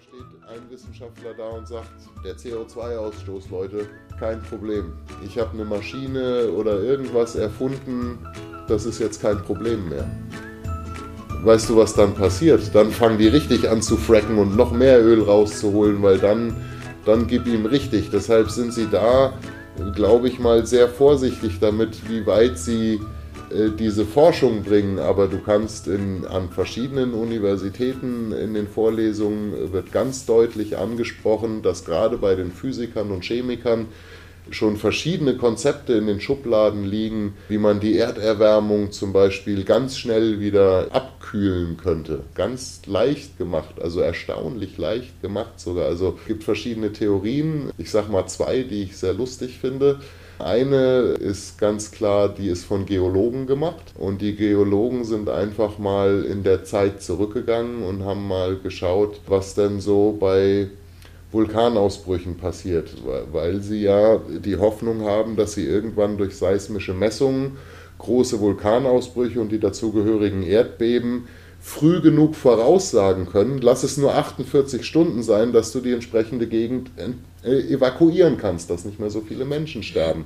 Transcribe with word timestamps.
Steht 0.00 0.20
ein 0.46 0.70
Wissenschaftler 0.70 1.34
da 1.36 1.48
und 1.48 1.66
sagt, 1.66 1.90
der 2.24 2.36
CO2-Ausstoß, 2.36 3.50
Leute, 3.50 3.86
kein 4.20 4.40
Problem. 4.42 4.92
Ich 5.26 5.36
habe 5.36 5.50
eine 5.54 5.64
Maschine 5.64 6.52
oder 6.52 6.80
irgendwas 6.80 7.34
erfunden, 7.34 8.24
das 8.68 8.84
ist 8.84 9.00
jetzt 9.00 9.20
kein 9.20 9.42
Problem 9.42 9.88
mehr. 9.88 10.08
Weißt 11.42 11.68
du, 11.68 11.76
was 11.76 11.94
dann 11.94 12.14
passiert? 12.14 12.72
Dann 12.76 12.92
fangen 12.92 13.18
die 13.18 13.26
richtig 13.26 13.68
an 13.68 13.82
zu 13.82 13.96
fracken 13.96 14.38
und 14.38 14.56
noch 14.56 14.70
mehr 14.70 15.02
Öl 15.04 15.20
rauszuholen, 15.20 16.00
weil 16.00 16.18
dann, 16.18 16.54
dann 17.04 17.26
gib 17.26 17.48
ihm 17.48 17.66
richtig. 17.66 18.10
Deshalb 18.10 18.50
sind 18.50 18.72
sie 18.72 18.86
da, 18.88 19.32
glaube 19.96 20.28
ich 20.28 20.38
mal, 20.38 20.64
sehr 20.64 20.88
vorsichtig 20.88 21.58
damit, 21.60 22.08
wie 22.08 22.24
weit 22.24 22.56
sie 22.56 23.00
diese 23.78 24.04
Forschung 24.04 24.62
bringen, 24.62 24.98
aber 24.98 25.28
du 25.28 25.38
kannst 25.38 25.88
in, 25.88 26.24
an 26.26 26.50
verschiedenen 26.50 27.14
Universitäten 27.14 28.32
in 28.32 28.54
den 28.54 28.68
Vorlesungen 28.68 29.72
wird 29.72 29.92
ganz 29.92 30.26
deutlich 30.26 30.76
angesprochen, 30.76 31.62
dass 31.62 31.84
gerade 31.84 32.18
bei 32.18 32.34
den 32.34 32.52
Physikern 32.52 33.10
und 33.10 33.24
Chemikern 33.24 33.86
schon 34.50 34.76
verschiedene 34.76 35.36
Konzepte 35.36 35.94
in 35.94 36.06
den 36.06 36.20
Schubladen 36.20 36.84
liegen, 36.84 37.34
wie 37.48 37.58
man 37.58 37.80
die 37.80 37.98
Erderwärmung 37.98 38.92
zum 38.92 39.12
Beispiel 39.12 39.64
ganz 39.64 39.98
schnell 39.98 40.40
wieder 40.40 40.88
abkühlen 40.90 41.76
könnte. 41.76 42.20
Ganz 42.34 42.82
leicht 42.86 43.38
gemacht, 43.38 43.80
also 43.80 44.00
erstaunlich 44.00 44.78
leicht 44.78 45.20
gemacht 45.20 45.60
sogar. 45.60 45.86
Also 45.86 46.16
es 46.20 46.26
gibt 46.26 46.44
verschiedene 46.44 46.92
Theorien. 46.92 47.70
Ich 47.78 47.90
sage 47.90 48.10
mal 48.10 48.26
zwei, 48.26 48.62
die 48.62 48.84
ich 48.84 48.96
sehr 48.96 49.14
lustig 49.14 49.58
finde. 49.60 50.00
Eine 50.38 51.16
ist 51.18 51.58
ganz 51.58 51.90
klar, 51.90 52.28
die 52.28 52.48
ist 52.48 52.64
von 52.64 52.86
Geologen 52.86 53.46
gemacht. 53.46 53.92
Und 53.96 54.22
die 54.22 54.36
Geologen 54.36 55.04
sind 55.04 55.28
einfach 55.28 55.78
mal 55.78 56.24
in 56.24 56.44
der 56.44 56.64
Zeit 56.64 57.02
zurückgegangen 57.02 57.82
und 57.82 58.04
haben 58.04 58.26
mal 58.28 58.56
geschaut, 58.56 59.20
was 59.26 59.54
denn 59.54 59.80
so 59.80 60.16
bei 60.18 60.68
Vulkanausbrüchen 61.32 62.36
passiert, 62.36 62.94
weil 63.32 63.60
sie 63.60 63.82
ja 63.82 64.18
die 64.18 64.56
Hoffnung 64.56 65.02
haben, 65.02 65.36
dass 65.36 65.54
sie 65.54 65.66
irgendwann 65.66 66.16
durch 66.16 66.36
seismische 66.36 66.94
Messungen 66.94 67.58
große 67.98 68.40
Vulkanausbrüche 68.40 69.40
und 69.40 69.50
die 69.50 69.60
dazugehörigen 69.60 70.42
Erdbeben 70.42 71.28
früh 71.68 72.00
genug 72.00 72.34
voraussagen 72.34 73.26
können, 73.26 73.58
lass 73.58 73.82
es 73.82 73.98
nur 73.98 74.14
48 74.14 74.86
Stunden 74.86 75.22
sein, 75.22 75.52
dass 75.52 75.70
du 75.70 75.80
die 75.80 75.92
entsprechende 75.92 76.46
Gegend 76.46 76.90
äh, 77.44 77.50
evakuieren 77.72 78.38
kannst, 78.38 78.70
dass 78.70 78.86
nicht 78.86 78.98
mehr 78.98 79.10
so 79.10 79.20
viele 79.20 79.44
Menschen 79.44 79.82
sterben. 79.82 80.24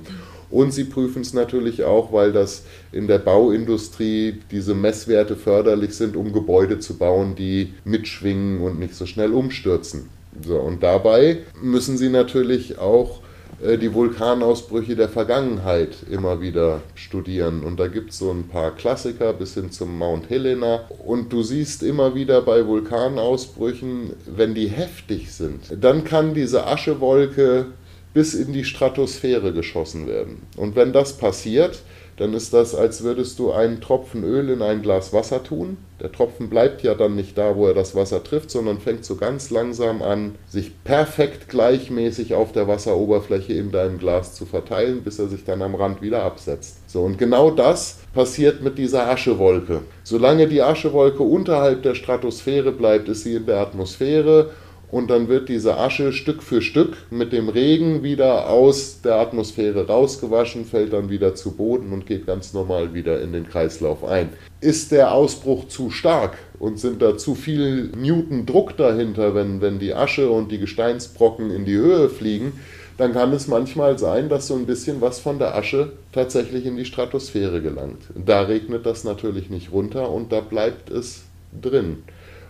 Und 0.49 0.71
sie 0.71 0.85
prüfen 0.85 1.21
es 1.21 1.33
natürlich 1.33 1.83
auch, 1.83 2.13
weil 2.13 2.31
das 2.31 2.63
in 2.93 3.07
der 3.07 3.17
Bauindustrie 3.19 4.39
diese 4.51 4.73
Messwerte 4.73 5.35
förderlich 5.35 5.95
sind, 5.95 6.15
um 6.15 6.31
Gebäude 6.31 6.79
zu 6.79 6.97
bauen, 6.97 7.35
die 7.35 7.73
mitschwingen 7.83 8.61
und 8.61 8.79
nicht 8.79 8.95
so 8.95 9.05
schnell 9.05 9.33
umstürzen. 9.33 10.09
So, 10.47 10.59
und 10.59 10.81
dabei 10.81 11.39
müssen 11.61 11.97
sie 11.97 12.09
natürlich 12.09 12.77
auch 12.77 13.19
die 13.63 13.93
Vulkanausbrüche 13.93 14.95
der 14.95 15.09
Vergangenheit 15.09 15.95
immer 16.11 16.41
wieder 16.41 16.81
studieren. 16.95 17.63
Und 17.63 17.79
da 17.79 17.87
gibt 17.87 18.11
es 18.11 18.19
so 18.19 18.29
ein 18.31 18.47
paar 18.47 18.71
Klassiker 18.75 19.31
bis 19.33 19.53
hin 19.53 19.71
zum 19.71 19.97
Mount 19.97 20.29
Helena. 20.29 20.81
Und 21.05 21.31
du 21.31 21.43
siehst 21.43 21.81
immer 21.81 22.13
wieder 22.13 22.41
bei 22.41 22.67
Vulkanausbrüchen, 22.67 24.13
wenn 24.25 24.53
die 24.53 24.67
heftig 24.67 25.31
sind, 25.31 25.61
dann 25.81 26.03
kann 26.03 26.33
diese 26.33 26.67
Aschewolke 26.67 27.67
bis 28.13 28.33
in 28.33 28.53
die 28.53 28.63
Stratosphäre 28.63 29.53
geschossen 29.53 30.07
werden. 30.07 30.43
Und 30.57 30.75
wenn 30.75 30.93
das 30.93 31.17
passiert, 31.17 31.79
dann 32.17 32.33
ist 32.33 32.53
das, 32.53 32.75
als 32.75 33.03
würdest 33.03 33.39
du 33.39 33.51
einen 33.51 33.81
Tropfen 33.81 34.23
Öl 34.23 34.49
in 34.49 34.61
ein 34.61 34.81
Glas 34.81 35.13
Wasser 35.13 35.43
tun. 35.43 35.77
Der 35.99 36.11
Tropfen 36.11 36.49
bleibt 36.49 36.83
ja 36.83 36.95
dann 36.95 37.15
nicht 37.15 37.37
da, 37.37 37.55
wo 37.55 37.67
er 37.67 37.73
das 37.73 37.95
Wasser 37.95 38.23
trifft, 38.23 38.51
sondern 38.51 38.79
fängt 38.79 39.05
so 39.05 39.15
ganz 39.15 39.49
langsam 39.51 40.01
an, 40.01 40.35
sich 40.47 40.83
perfekt 40.83 41.47
gleichmäßig 41.49 42.33
auf 42.33 42.51
der 42.51 42.67
Wasseroberfläche 42.67 43.53
in 43.53 43.71
deinem 43.71 43.99
Glas 43.99 44.35
zu 44.35 44.45
verteilen, 44.45 45.03
bis 45.03 45.19
er 45.19 45.27
sich 45.27 45.45
dann 45.45 45.61
am 45.61 45.75
Rand 45.75 46.01
wieder 46.01 46.23
absetzt. 46.23 46.89
So, 46.89 47.03
und 47.03 47.17
genau 47.17 47.51
das 47.51 47.99
passiert 48.13 48.61
mit 48.61 48.77
dieser 48.77 49.09
Aschewolke. 49.09 49.81
Solange 50.03 50.47
die 50.47 50.61
Aschewolke 50.61 51.23
unterhalb 51.23 51.83
der 51.83 51.95
Stratosphäre 51.95 52.71
bleibt, 52.71 53.07
ist 53.07 53.23
sie 53.23 53.35
in 53.35 53.45
der 53.45 53.59
Atmosphäre 53.59 54.51
und 54.93 55.09
dann 55.09 55.27
wird 55.27 55.49
diese 55.49 55.79
Asche 55.79 56.13
Stück 56.13 56.43
für 56.43 56.61
Stück 56.61 56.95
mit 57.09 57.33
dem 57.33 57.49
Regen 57.49 58.03
wieder 58.03 58.47
aus 58.47 59.01
der 59.01 59.15
Atmosphäre 59.15 59.87
rausgewaschen, 59.87 60.65
fällt 60.65 60.93
dann 60.93 61.09
wieder 61.09 61.33
zu 61.33 61.53
Boden 61.53 61.91
und 61.91 62.05
geht 62.05 62.27
ganz 62.27 62.53
normal 62.53 62.93
wieder 62.93 63.19
in 63.19 63.33
den 63.33 63.49
Kreislauf 63.49 64.03
ein. 64.03 64.29
Ist 64.61 64.91
der 64.91 65.11
Ausbruch 65.11 65.67
zu 65.67 65.89
stark 65.89 66.37
und 66.59 66.79
sind 66.79 67.01
da 67.01 67.17
zu 67.17 67.33
viel 67.33 67.89
Newton 67.97 68.45
Druck 68.45 68.77
dahinter, 68.77 69.33
wenn, 69.33 69.61
wenn 69.61 69.79
die 69.79 69.95
Asche 69.95 70.29
und 70.29 70.51
die 70.51 70.59
Gesteinsbrocken 70.59 71.49
in 71.49 71.65
die 71.65 71.75
Höhe 71.75 72.07
fliegen, 72.07 72.53
dann 72.99 73.13
kann 73.13 73.33
es 73.33 73.47
manchmal 73.47 73.97
sein, 73.97 74.29
dass 74.29 74.45
so 74.45 74.53
ein 74.53 74.67
bisschen 74.67 75.01
was 75.01 75.19
von 75.19 75.39
der 75.39 75.55
Asche 75.55 75.93
tatsächlich 76.11 76.67
in 76.67 76.77
die 76.77 76.85
Stratosphäre 76.85 77.63
gelangt. 77.63 78.03
Da 78.13 78.41
regnet 78.41 78.85
das 78.85 79.03
natürlich 79.03 79.49
nicht 79.49 79.71
runter 79.71 80.11
und 80.11 80.31
da 80.31 80.41
bleibt 80.41 80.91
es 80.91 81.23
drin. 81.59 82.03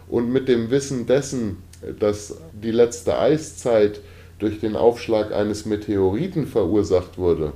Und 0.10 0.30
mit 0.30 0.50
dem 0.50 0.70
Wissen 0.72 1.08
dessen, 1.08 1.58
dass 2.00 2.38
die 2.54 2.72
letzte 2.72 3.18
Eiszeit 3.18 4.02
durch 4.40 4.60
den 4.60 4.76
Aufschlag 4.76 5.32
eines 5.32 5.66
Meteoriten 5.66 6.48
verursacht 6.48 7.18
wurde, 7.18 7.54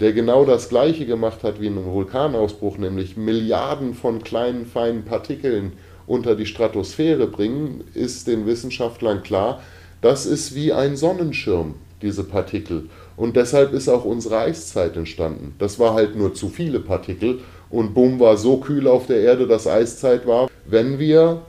der 0.00 0.12
genau 0.12 0.44
das 0.44 0.68
gleiche 0.68 1.06
gemacht 1.06 1.42
hat 1.42 1.60
wie 1.60 1.68
ein 1.68 1.84
Vulkanausbruch, 1.84 2.78
nämlich 2.78 3.16
Milliarden 3.16 3.94
von 3.94 4.22
kleinen, 4.22 4.66
feinen 4.66 5.04
Partikeln 5.04 5.72
unter 6.06 6.36
die 6.36 6.46
Stratosphäre 6.46 7.26
bringen, 7.26 7.84
ist 7.94 8.26
den 8.26 8.46
Wissenschaftlern 8.46 9.22
klar, 9.22 9.60
das 10.02 10.26
ist 10.26 10.54
wie 10.54 10.72
ein 10.72 10.96
Sonnenschirm, 10.96 11.74
diese 12.02 12.24
Partikel. 12.24 12.88
Und 13.16 13.36
deshalb 13.36 13.72
ist 13.72 13.88
auch 13.88 14.04
unsere 14.04 14.38
Eiszeit 14.38 14.96
entstanden. 14.96 15.54
Das 15.58 15.78
war 15.78 15.94
halt 15.94 16.16
nur 16.16 16.34
zu 16.34 16.48
viele 16.48 16.80
Partikel 16.80 17.40
und 17.70 17.94
bumm 17.94 18.20
war 18.20 18.36
so 18.36 18.58
kühl 18.58 18.86
auf 18.86 19.06
der 19.06 19.20
Erde, 19.20 19.46
dass 19.46 19.66
Eiszeit 19.66 20.26
war. 20.26 20.48
Wenn 20.66 20.98
wir 20.98 21.42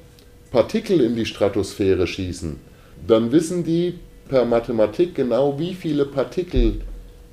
Partikel 0.51 1.01
in 1.01 1.15
die 1.15 1.25
Stratosphäre 1.25 2.07
schießen, 2.07 2.57
dann 3.07 3.31
wissen 3.31 3.63
die 3.63 3.95
per 4.27 4.45
Mathematik 4.45 5.15
genau, 5.15 5.59
wie 5.59 5.73
viele 5.73 6.05
Partikel 6.05 6.81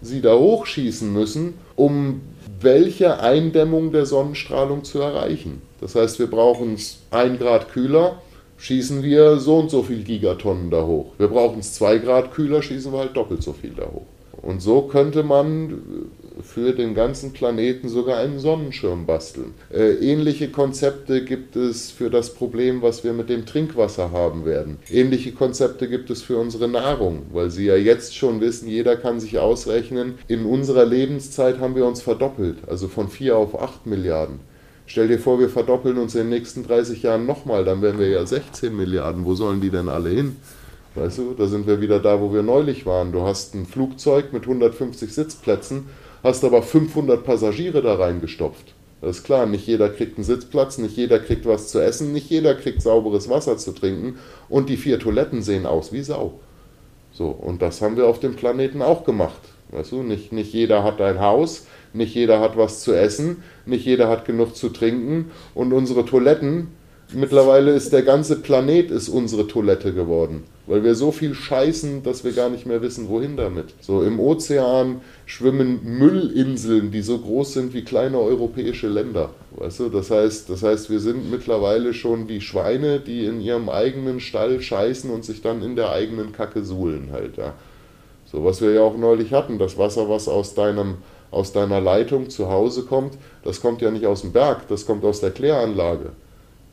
sie 0.00 0.20
da 0.20 0.36
hochschießen 0.36 1.12
müssen, 1.12 1.54
um 1.76 2.20
welche 2.60 3.20
Eindämmung 3.20 3.90
der 3.92 4.06
Sonnenstrahlung 4.06 4.84
zu 4.84 5.00
erreichen. 5.00 5.62
Das 5.80 5.94
heißt, 5.94 6.18
wir 6.18 6.28
brauchen 6.28 6.74
es 6.74 6.98
1 7.10 7.38
Grad 7.38 7.70
kühler, 7.70 8.20
schießen 8.58 9.02
wir 9.02 9.38
so 9.38 9.58
und 9.58 9.70
so 9.70 9.82
viel 9.82 10.04
Gigatonnen 10.04 10.70
da 10.70 10.84
hoch. 10.84 11.12
Wir 11.18 11.28
brauchen 11.28 11.60
es 11.60 11.74
2 11.74 11.98
Grad 11.98 12.32
kühler, 12.32 12.62
schießen 12.62 12.92
wir 12.92 13.00
halt 13.00 13.16
doppelt 13.16 13.42
so 13.42 13.52
viel 13.52 13.72
da 13.76 13.86
hoch. 13.86 14.06
Und 14.42 14.60
so 14.60 14.82
könnte 14.82 15.22
man 15.22 15.82
für 16.42 16.72
den 16.72 16.94
ganzen 16.94 17.32
Planeten 17.32 17.88
sogar 17.88 18.18
einen 18.18 18.38
Sonnenschirm 18.38 19.06
basteln. 19.06 19.54
Äh, 19.72 19.92
ähnliche 19.94 20.50
Konzepte 20.50 21.24
gibt 21.24 21.56
es 21.56 21.90
für 21.90 22.10
das 22.10 22.34
Problem, 22.34 22.82
was 22.82 23.04
wir 23.04 23.12
mit 23.12 23.28
dem 23.28 23.46
Trinkwasser 23.46 24.10
haben 24.10 24.44
werden. 24.44 24.78
Ähnliche 24.90 25.32
Konzepte 25.32 25.88
gibt 25.88 26.10
es 26.10 26.22
für 26.22 26.38
unsere 26.38 26.68
Nahrung, 26.68 27.22
weil 27.32 27.50
Sie 27.50 27.66
ja 27.66 27.76
jetzt 27.76 28.16
schon 28.16 28.40
wissen, 28.40 28.68
jeder 28.68 28.96
kann 28.96 29.20
sich 29.20 29.38
ausrechnen, 29.38 30.14
in 30.26 30.44
unserer 30.44 30.84
Lebenszeit 30.84 31.60
haben 31.60 31.76
wir 31.76 31.86
uns 31.86 32.02
verdoppelt, 32.02 32.58
also 32.68 32.88
von 32.88 33.08
4 33.08 33.36
auf 33.36 33.60
8 33.60 33.86
Milliarden. 33.86 34.40
Stell 34.86 35.08
dir 35.08 35.18
vor, 35.18 35.38
wir 35.38 35.48
verdoppeln 35.48 35.96
uns 35.96 36.14
in 36.14 36.22
den 36.22 36.30
nächsten 36.30 36.62
30 36.64 37.02
Jahren 37.02 37.26
nochmal, 37.26 37.64
dann 37.64 37.80
wären 37.80 37.98
wir 37.98 38.08
ja 38.08 38.26
16 38.26 38.76
Milliarden. 38.76 39.24
Wo 39.24 39.34
sollen 39.34 39.60
die 39.60 39.70
denn 39.70 39.88
alle 39.88 40.10
hin? 40.10 40.36
Weißt 40.94 41.18
du, 41.18 41.34
da 41.36 41.46
sind 41.46 41.66
wir 41.66 41.80
wieder 41.80 41.98
da, 41.98 42.20
wo 42.20 42.32
wir 42.32 42.42
neulich 42.42 42.86
waren. 42.86 43.10
Du 43.10 43.22
hast 43.22 43.54
ein 43.54 43.66
Flugzeug 43.66 44.32
mit 44.32 44.42
150 44.42 45.12
Sitzplätzen 45.12 45.86
hast 46.24 46.42
aber 46.42 46.62
500 46.62 47.22
Passagiere 47.22 47.82
da 47.82 47.94
reingestopft. 47.94 48.74
Das 49.00 49.18
ist 49.18 49.24
klar, 49.24 49.44
nicht 49.44 49.66
jeder 49.66 49.90
kriegt 49.90 50.16
einen 50.16 50.24
Sitzplatz, 50.24 50.78
nicht 50.78 50.96
jeder 50.96 51.18
kriegt 51.18 51.44
was 51.44 51.68
zu 51.68 51.78
essen, 51.78 52.12
nicht 52.12 52.30
jeder 52.30 52.54
kriegt 52.54 52.80
sauberes 52.80 53.28
Wasser 53.28 53.58
zu 53.58 53.72
trinken 53.72 54.18
und 54.48 54.70
die 54.70 54.78
vier 54.78 54.98
Toiletten 54.98 55.42
sehen 55.42 55.66
aus 55.66 55.92
wie 55.92 56.02
Sau. 56.02 56.40
So, 57.12 57.28
und 57.28 57.60
das 57.60 57.82
haben 57.82 57.98
wir 57.98 58.08
auf 58.08 58.18
dem 58.18 58.34
Planeten 58.34 58.80
auch 58.80 59.04
gemacht. 59.04 59.40
Weißt 59.70 59.92
du, 59.92 60.02
nicht, 60.02 60.32
nicht 60.32 60.54
jeder 60.54 60.82
hat 60.82 61.00
ein 61.02 61.20
Haus, 61.20 61.66
nicht 61.92 62.14
jeder 62.14 62.40
hat 62.40 62.56
was 62.56 62.80
zu 62.80 62.94
essen, 62.94 63.42
nicht 63.66 63.84
jeder 63.84 64.08
hat 64.08 64.24
genug 64.24 64.56
zu 64.56 64.70
trinken 64.70 65.30
und 65.54 65.72
unsere 65.72 66.06
Toiletten 66.06 66.68
Mittlerweile 67.12 67.72
ist 67.72 67.92
der 67.92 68.02
ganze 68.02 68.36
Planet 68.40 68.90
ist 68.90 69.08
unsere 69.08 69.46
Toilette 69.46 69.92
geworden, 69.92 70.44
weil 70.66 70.82
wir 70.82 70.94
so 70.94 71.12
viel 71.12 71.34
scheißen, 71.34 72.02
dass 72.02 72.24
wir 72.24 72.32
gar 72.32 72.48
nicht 72.48 72.66
mehr 72.66 72.82
wissen, 72.82 73.08
wohin 73.08 73.36
damit. 73.36 73.74
So 73.80 74.02
im 74.02 74.18
Ozean 74.18 75.00
schwimmen 75.26 75.80
Müllinseln, 75.84 76.90
die 76.90 77.02
so 77.02 77.18
groß 77.18 77.52
sind 77.52 77.74
wie 77.74 77.84
kleine 77.84 78.18
europäische 78.18 78.88
Länder. 78.88 79.30
Weißt 79.56 79.80
du, 79.80 79.90
das 79.90 80.10
heißt, 80.10 80.48
das 80.48 80.62
heißt, 80.62 80.90
wir 80.90 80.98
sind 80.98 81.30
mittlerweile 81.30 81.94
schon 81.94 82.28
wie 82.28 82.40
Schweine, 82.40 83.00
die 83.00 83.26
in 83.26 83.40
ihrem 83.40 83.68
eigenen 83.68 84.18
Stall 84.18 84.60
scheißen 84.60 85.10
und 85.10 85.24
sich 85.24 85.42
dann 85.42 85.62
in 85.62 85.76
der 85.76 85.90
eigenen 85.90 86.32
Kacke 86.32 86.64
suhlen 86.64 87.10
halt, 87.12 87.36
ja. 87.36 87.54
So 88.24 88.44
was 88.44 88.60
wir 88.60 88.72
ja 88.72 88.80
auch 88.80 88.96
neulich 88.96 89.32
hatten, 89.32 89.58
das 89.58 89.78
Wasser, 89.78 90.08
was 90.08 90.26
aus 90.26 90.54
deinem 90.54 90.96
aus 91.30 91.52
deiner 91.52 91.80
Leitung 91.80 92.30
zu 92.30 92.48
Hause 92.48 92.84
kommt, 92.84 93.18
das 93.42 93.60
kommt 93.60 93.82
ja 93.82 93.90
nicht 93.90 94.06
aus 94.06 94.20
dem 94.20 94.32
Berg, 94.32 94.68
das 94.68 94.86
kommt 94.86 95.04
aus 95.04 95.20
der 95.20 95.32
Kläranlage. 95.32 96.12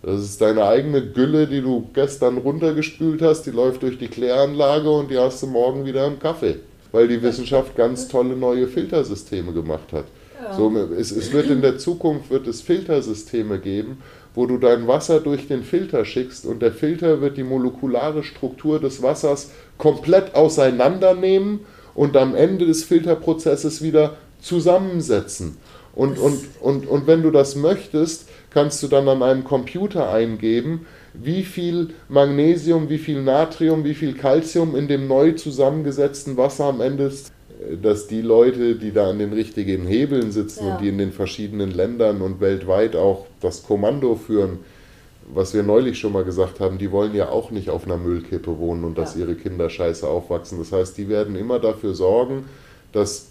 Das 0.03 0.21
ist 0.21 0.41
deine 0.41 0.65
eigene 0.65 1.05
Gülle, 1.05 1.47
die 1.47 1.61
du 1.61 1.87
gestern 1.93 2.37
runtergespült 2.37 3.21
hast, 3.21 3.43
die 3.43 3.51
läuft 3.51 3.83
durch 3.83 3.99
die 3.99 4.07
Kläranlage 4.07 4.89
und 4.89 5.11
die 5.11 5.17
hast 5.17 5.43
du 5.43 5.47
morgen 5.47 5.85
wieder 5.85 6.07
im 6.07 6.19
Kaffee. 6.19 6.55
Weil 6.91 7.07
die 7.07 7.21
Wissenschaft 7.21 7.75
ganz 7.75 8.07
tolle 8.07 8.35
neue 8.35 8.67
Filtersysteme 8.67 9.53
gemacht 9.53 9.93
hat. 9.93 10.05
Ja. 10.43 10.53
So, 10.55 10.75
es, 10.97 11.11
es 11.11 11.31
wird 11.31 11.49
in 11.49 11.61
der 11.61 11.77
Zukunft 11.77 12.31
wird 12.31 12.47
es 12.47 12.61
Filtersysteme 12.61 13.59
geben, 13.59 13.99
wo 14.33 14.45
du 14.47 14.57
dein 14.57 14.87
Wasser 14.87 15.19
durch 15.19 15.47
den 15.47 15.63
Filter 15.63 16.03
schickst 16.03 16.45
und 16.45 16.61
der 16.61 16.71
Filter 16.71 17.21
wird 17.21 17.37
die 17.37 17.43
molekulare 17.43 18.23
Struktur 18.23 18.79
des 18.79 19.03
Wassers 19.03 19.51
komplett 19.77 20.35
auseinandernehmen 20.35 21.61
und 21.93 22.17
am 22.17 22.35
Ende 22.35 22.65
des 22.65 22.83
Filterprozesses 22.83 23.83
wieder 23.83 24.17
zusammensetzen. 24.41 25.57
Und, 25.93 26.17
und, 26.17 26.39
und, 26.61 26.87
und 26.87 27.07
wenn 27.07 27.21
du 27.21 27.31
das 27.31 27.55
möchtest, 27.55 28.27
kannst 28.51 28.83
du 28.83 28.87
dann 28.87 29.07
an 29.07 29.23
einem 29.23 29.43
Computer 29.43 30.11
eingeben, 30.11 30.85
wie 31.13 31.43
viel 31.43 31.89
Magnesium, 32.09 32.89
wie 32.89 32.97
viel 32.97 33.21
Natrium, 33.21 33.83
wie 33.83 33.95
viel 33.95 34.13
Calcium 34.13 34.75
in 34.75 34.87
dem 34.87 35.07
neu 35.07 35.33
zusammengesetzten 35.33 36.37
Wasser 36.37 36.65
am 36.65 36.79
Ende 36.81 37.05
ist, 37.05 37.31
dass 37.81 38.07
die 38.07 38.21
Leute, 38.21 38.75
die 38.75 38.91
da 38.91 39.09
an 39.09 39.19
den 39.19 39.33
richtigen 39.33 39.85
Hebeln 39.85 40.31
sitzen 40.31 40.67
ja. 40.67 40.73
und 40.73 40.81
die 40.81 40.89
in 40.89 40.97
den 40.97 41.11
verschiedenen 41.11 41.71
Ländern 41.71 42.21
und 42.21 42.39
weltweit 42.39 42.95
auch 42.95 43.27
das 43.39 43.63
Kommando 43.63 44.15
führen, 44.15 44.59
was 45.33 45.53
wir 45.53 45.63
neulich 45.63 45.99
schon 45.99 46.13
mal 46.13 46.23
gesagt 46.23 46.59
haben, 46.59 46.77
die 46.77 46.91
wollen 46.91 47.15
ja 47.15 47.29
auch 47.29 47.51
nicht 47.51 47.69
auf 47.69 47.85
einer 47.85 47.97
Müllkippe 47.97 48.57
wohnen 48.57 48.83
und 48.83 48.97
dass 48.97 49.15
ihre 49.15 49.35
Kinder 49.35 49.69
scheiße 49.69 50.07
aufwachsen. 50.07 50.57
Das 50.59 50.71
heißt, 50.71 50.97
die 50.97 51.07
werden 51.07 51.35
immer 51.35 51.59
dafür 51.59 51.93
sorgen, 51.93 52.45
dass, 52.91 53.30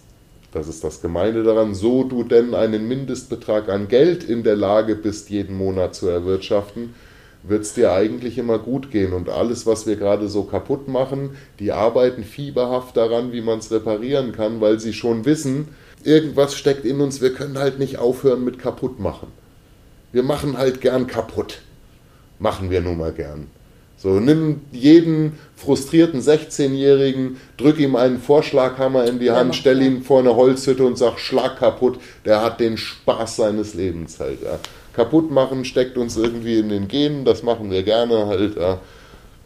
das 0.51 0.67
ist 0.67 0.83
das 0.83 1.01
Gemeine 1.01 1.43
daran, 1.43 1.73
so 1.73 2.03
du 2.03 2.23
denn 2.23 2.53
einen 2.53 2.87
Mindestbetrag 2.87 3.69
an 3.69 3.87
Geld 3.87 4.23
in 4.23 4.43
der 4.43 4.55
Lage 4.55 4.95
bist, 4.95 5.29
jeden 5.29 5.55
Monat 5.55 5.95
zu 5.95 6.07
erwirtschaften, 6.07 6.93
wird 7.43 7.63
es 7.63 7.73
dir 7.73 7.93
eigentlich 7.93 8.37
immer 8.37 8.59
gut 8.59 8.91
gehen. 8.91 9.13
Und 9.13 9.29
alles, 9.29 9.65
was 9.65 9.87
wir 9.87 9.95
gerade 9.95 10.27
so 10.27 10.43
kaputt 10.43 10.87
machen, 10.87 11.37
die 11.59 11.71
arbeiten 11.71 12.23
fieberhaft 12.23 12.97
daran, 12.97 13.31
wie 13.31 13.41
man 13.41 13.59
es 13.59 13.71
reparieren 13.71 14.33
kann, 14.33 14.61
weil 14.61 14.79
sie 14.79 14.93
schon 14.93 15.25
wissen, 15.25 15.69
irgendwas 16.03 16.55
steckt 16.55 16.85
in 16.85 16.99
uns, 16.99 17.21
wir 17.21 17.33
können 17.33 17.57
halt 17.57 17.79
nicht 17.79 17.97
aufhören 17.97 18.43
mit 18.43 18.59
kaputt 18.59 18.99
machen. 18.99 19.27
Wir 20.11 20.23
machen 20.23 20.57
halt 20.57 20.81
gern 20.81 21.07
kaputt. 21.07 21.61
Machen 22.39 22.69
wir 22.69 22.81
nun 22.81 22.97
mal 22.97 23.13
gern. 23.13 23.47
So, 24.01 24.19
nimm 24.19 24.61
jeden 24.71 25.33
frustrierten 25.55 26.21
16-Jährigen, 26.21 27.37
drück 27.57 27.79
ihm 27.79 27.95
einen 27.95 28.19
Vorschlaghammer 28.19 29.05
in 29.05 29.19
die 29.19 29.29
Hand, 29.29 29.55
stell 29.55 29.79
ihn 29.81 30.01
vor 30.01 30.19
eine 30.19 30.35
Holzhütte 30.35 30.83
und 30.83 30.97
sag, 30.97 31.19
schlag 31.19 31.59
kaputt. 31.59 31.99
Der 32.25 32.41
hat 32.41 32.59
den 32.59 32.77
Spaß 32.77 33.35
seines 33.35 33.75
Lebens 33.75 34.19
halt. 34.19 34.41
Ja 34.43 34.59
kaputt 34.93 35.31
machen, 35.31 35.65
steckt 35.65 35.97
uns 35.97 36.17
irgendwie 36.17 36.59
in 36.59 36.69
den 36.69 36.87
Genen, 36.87 37.25
das 37.25 37.43
machen 37.43 37.71
wir 37.71 37.83
gerne 37.83 38.27
halt. 38.27 38.57
Ja. 38.57 38.79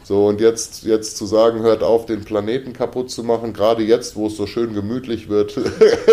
So, 0.08 0.28
und 0.28 0.40
jetzt, 0.40 0.84
jetzt 0.84 1.18
zu 1.18 1.26
sagen, 1.26 1.62
hört 1.62 1.82
auf, 1.82 2.06
den 2.06 2.24
Planeten 2.24 2.74
kaputt 2.74 3.10
zu 3.10 3.24
machen, 3.24 3.54
gerade 3.54 3.82
jetzt, 3.82 4.16
wo 4.16 4.28
es 4.28 4.38
so 4.38 4.46
schön 4.46 4.76
gemütlich 4.76 5.30
wird, 5.30 5.60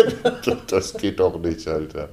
das 0.67 0.95
geht 0.95 1.19
doch 1.19 1.39
nicht, 1.39 1.67
Alter. 1.67 2.09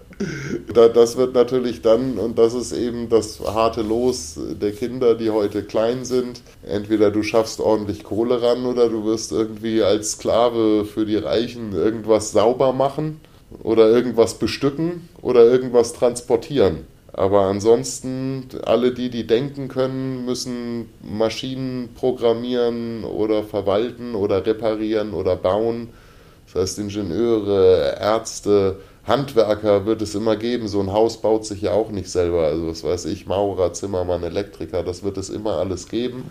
Das 0.75 1.17
wird 1.17 1.33
natürlich 1.33 1.81
dann, 1.81 2.19
und 2.19 2.39
das 2.39 2.53
ist 2.53 2.73
eben 2.73 3.09
das 3.09 3.41
harte 3.41 3.81
Los 3.81 4.39
der 4.61 4.73
Kinder, 4.73 5.15
die 5.15 5.31
heute 5.31 5.63
klein 5.63 6.05
sind. 6.05 6.43
Entweder 6.67 7.11
du 7.11 7.23
schaffst 7.23 7.61
ordentlich 7.61 8.05
Kohle 8.05 8.43
ran 8.43 8.67
oder 8.67 8.91
du 8.91 9.07
wirst 9.07 9.33
irgendwie 9.33 9.83
als 9.83 10.13
Sklave 10.13 10.85
für 10.85 11.07
die 11.07 11.17
Reichen 11.17 11.73
irgendwas 11.73 12.33
sauber 12.33 12.75
machen 12.75 13.23
oder 13.63 13.89
irgendwas 13.89 14.35
bestücken 14.35 15.09
oder 15.23 15.47
irgendwas 15.47 15.95
transportieren. 15.95 16.90
Aber 17.13 17.43
ansonsten, 17.43 18.49
alle 18.65 18.93
die, 18.93 19.11
die 19.11 19.27
denken 19.27 19.69
können, 19.69 20.25
müssen 20.25 20.91
Maschinen 21.03 21.91
programmieren 21.95 23.05
oder 23.05 23.43
verwalten 23.43 24.15
oder 24.15 24.47
reparieren 24.47 25.13
oder 25.13 25.37
bauen. 25.37 25.89
Das 26.47 26.63
heißt, 26.63 26.79
Ingenieure, 26.79 27.97
Ärzte, 28.01 28.77
Handwerker 29.05 29.87
wird 29.87 30.03
es 30.03 30.15
immer 30.15 30.37
geben. 30.37 30.69
So 30.69 30.81
ein 30.81 30.93
Haus 30.93 31.21
baut 31.21 31.45
sich 31.45 31.63
ja 31.63 31.73
auch 31.73 31.91
nicht 31.91 32.09
selber. 32.11 32.43
Also, 32.45 32.69
was 32.69 32.85
weiß 32.85 33.07
ich, 33.07 33.27
Maurer, 33.27 33.73
Zimmermann, 33.73 34.23
Elektriker, 34.23 34.83
das 34.83 35.03
wird 35.03 35.17
es 35.19 35.31
immer 35.31 35.55
alles 35.55 35.89
geben. 35.89 36.25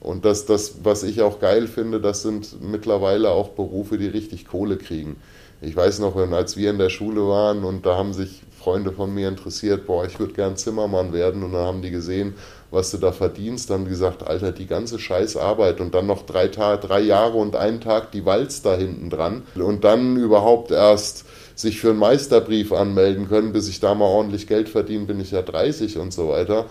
Und 0.00 0.24
das, 0.24 0.46
das, 0.46 0.76
was 0.82 1.04
ich 1.04 1.20
auch 1.22 1.40
geil 1.40 1.68
finde, 1.68 2.00
das 2.00 2.22
sind 2.22 2.60
mittlerweile 2.60 3.30
auch 3.30 3.50
Berufe, 3.50 3.98
die 3.98 4.08
richtig 4.08 4.46
Kohle 4.46 4.76
kriegen. 4.76 5.16
Ich 5.60 5.76
weiß 5.76 6.00
noch, 6.00 6.16
als 6.16 6.56
wir 6.56 6.70
in 6.70 6.78
der 6.78 6.88
Schule 6.88 7.28
waren 7.28 7.62
und 7.62 7.86
da 7.86 7.96
haben 7.96 8.12
sich 8.12 8.42
Freunde 8.62 8.92
von 8.92 9.12
mir 9.12 9.28
interessiert, 9.28 9.86
boah, 9.86 10.04
ich 10.04 10.18
würde 10.18 10.34
gern 10.34 10.56
Zimmermann 10.56 11.12
werden. 11.12 11.42
Und 11.42 11.52
dann 11.52 11.66
haben 11.66 11.82
die 11.82 11.90
gesehen, 11.90 12.34
was 12.70 12.90
du 12.90 12.98
da 12.98 13.12
verdienst. 13.12 13.70
Dann 13.70 13.86
gesagt, 13.86 14.26
Alter, 14.26 14.52
die 14.52 14.66
ganze 14.66 14.98
Scheißarbeit 14.98 15.80
und 15.80 15.94
dann 15.94 16.06
noch 16.06 16.24
drei, 16.24 16.48
Tage, 16.48 16.86
drei 16.86 17.00
Jahre 17.00 17.38
und 17.38 17.56
einen 17.56 17.80
Tag 17.80 18.12
die 18.12 18.24
Walz 18.24 18.62
da 18.62 18.76
hinten 18.76 19.10
dran. 19.10 19.42
Und 19.54 19.84
dann 19.84 20.16
überhaupt 20.16 20.70
erst 20.70 21.24
sich 21.54 21.80
für 21.80 21.90
einen 21.90 21.98
Meisterbrief 21.98 22.72
anmelden 22.72 23.28
können, 23.28 23.52
bis 23.52 23.68
ich 23.68 23.80
da 23.80 23.94
mal 23.94 24.06
ordentlich 24.06 24.46
Geld 24.46 24.68
verdiene, 24.68 25.06
bin 25.06 25.20
ich 25.20 25.30
ja 25.30 25.42
30 25.42 25.98
und 25.98 26.12
so 26.12 26.28
weiter. 26.28 26.66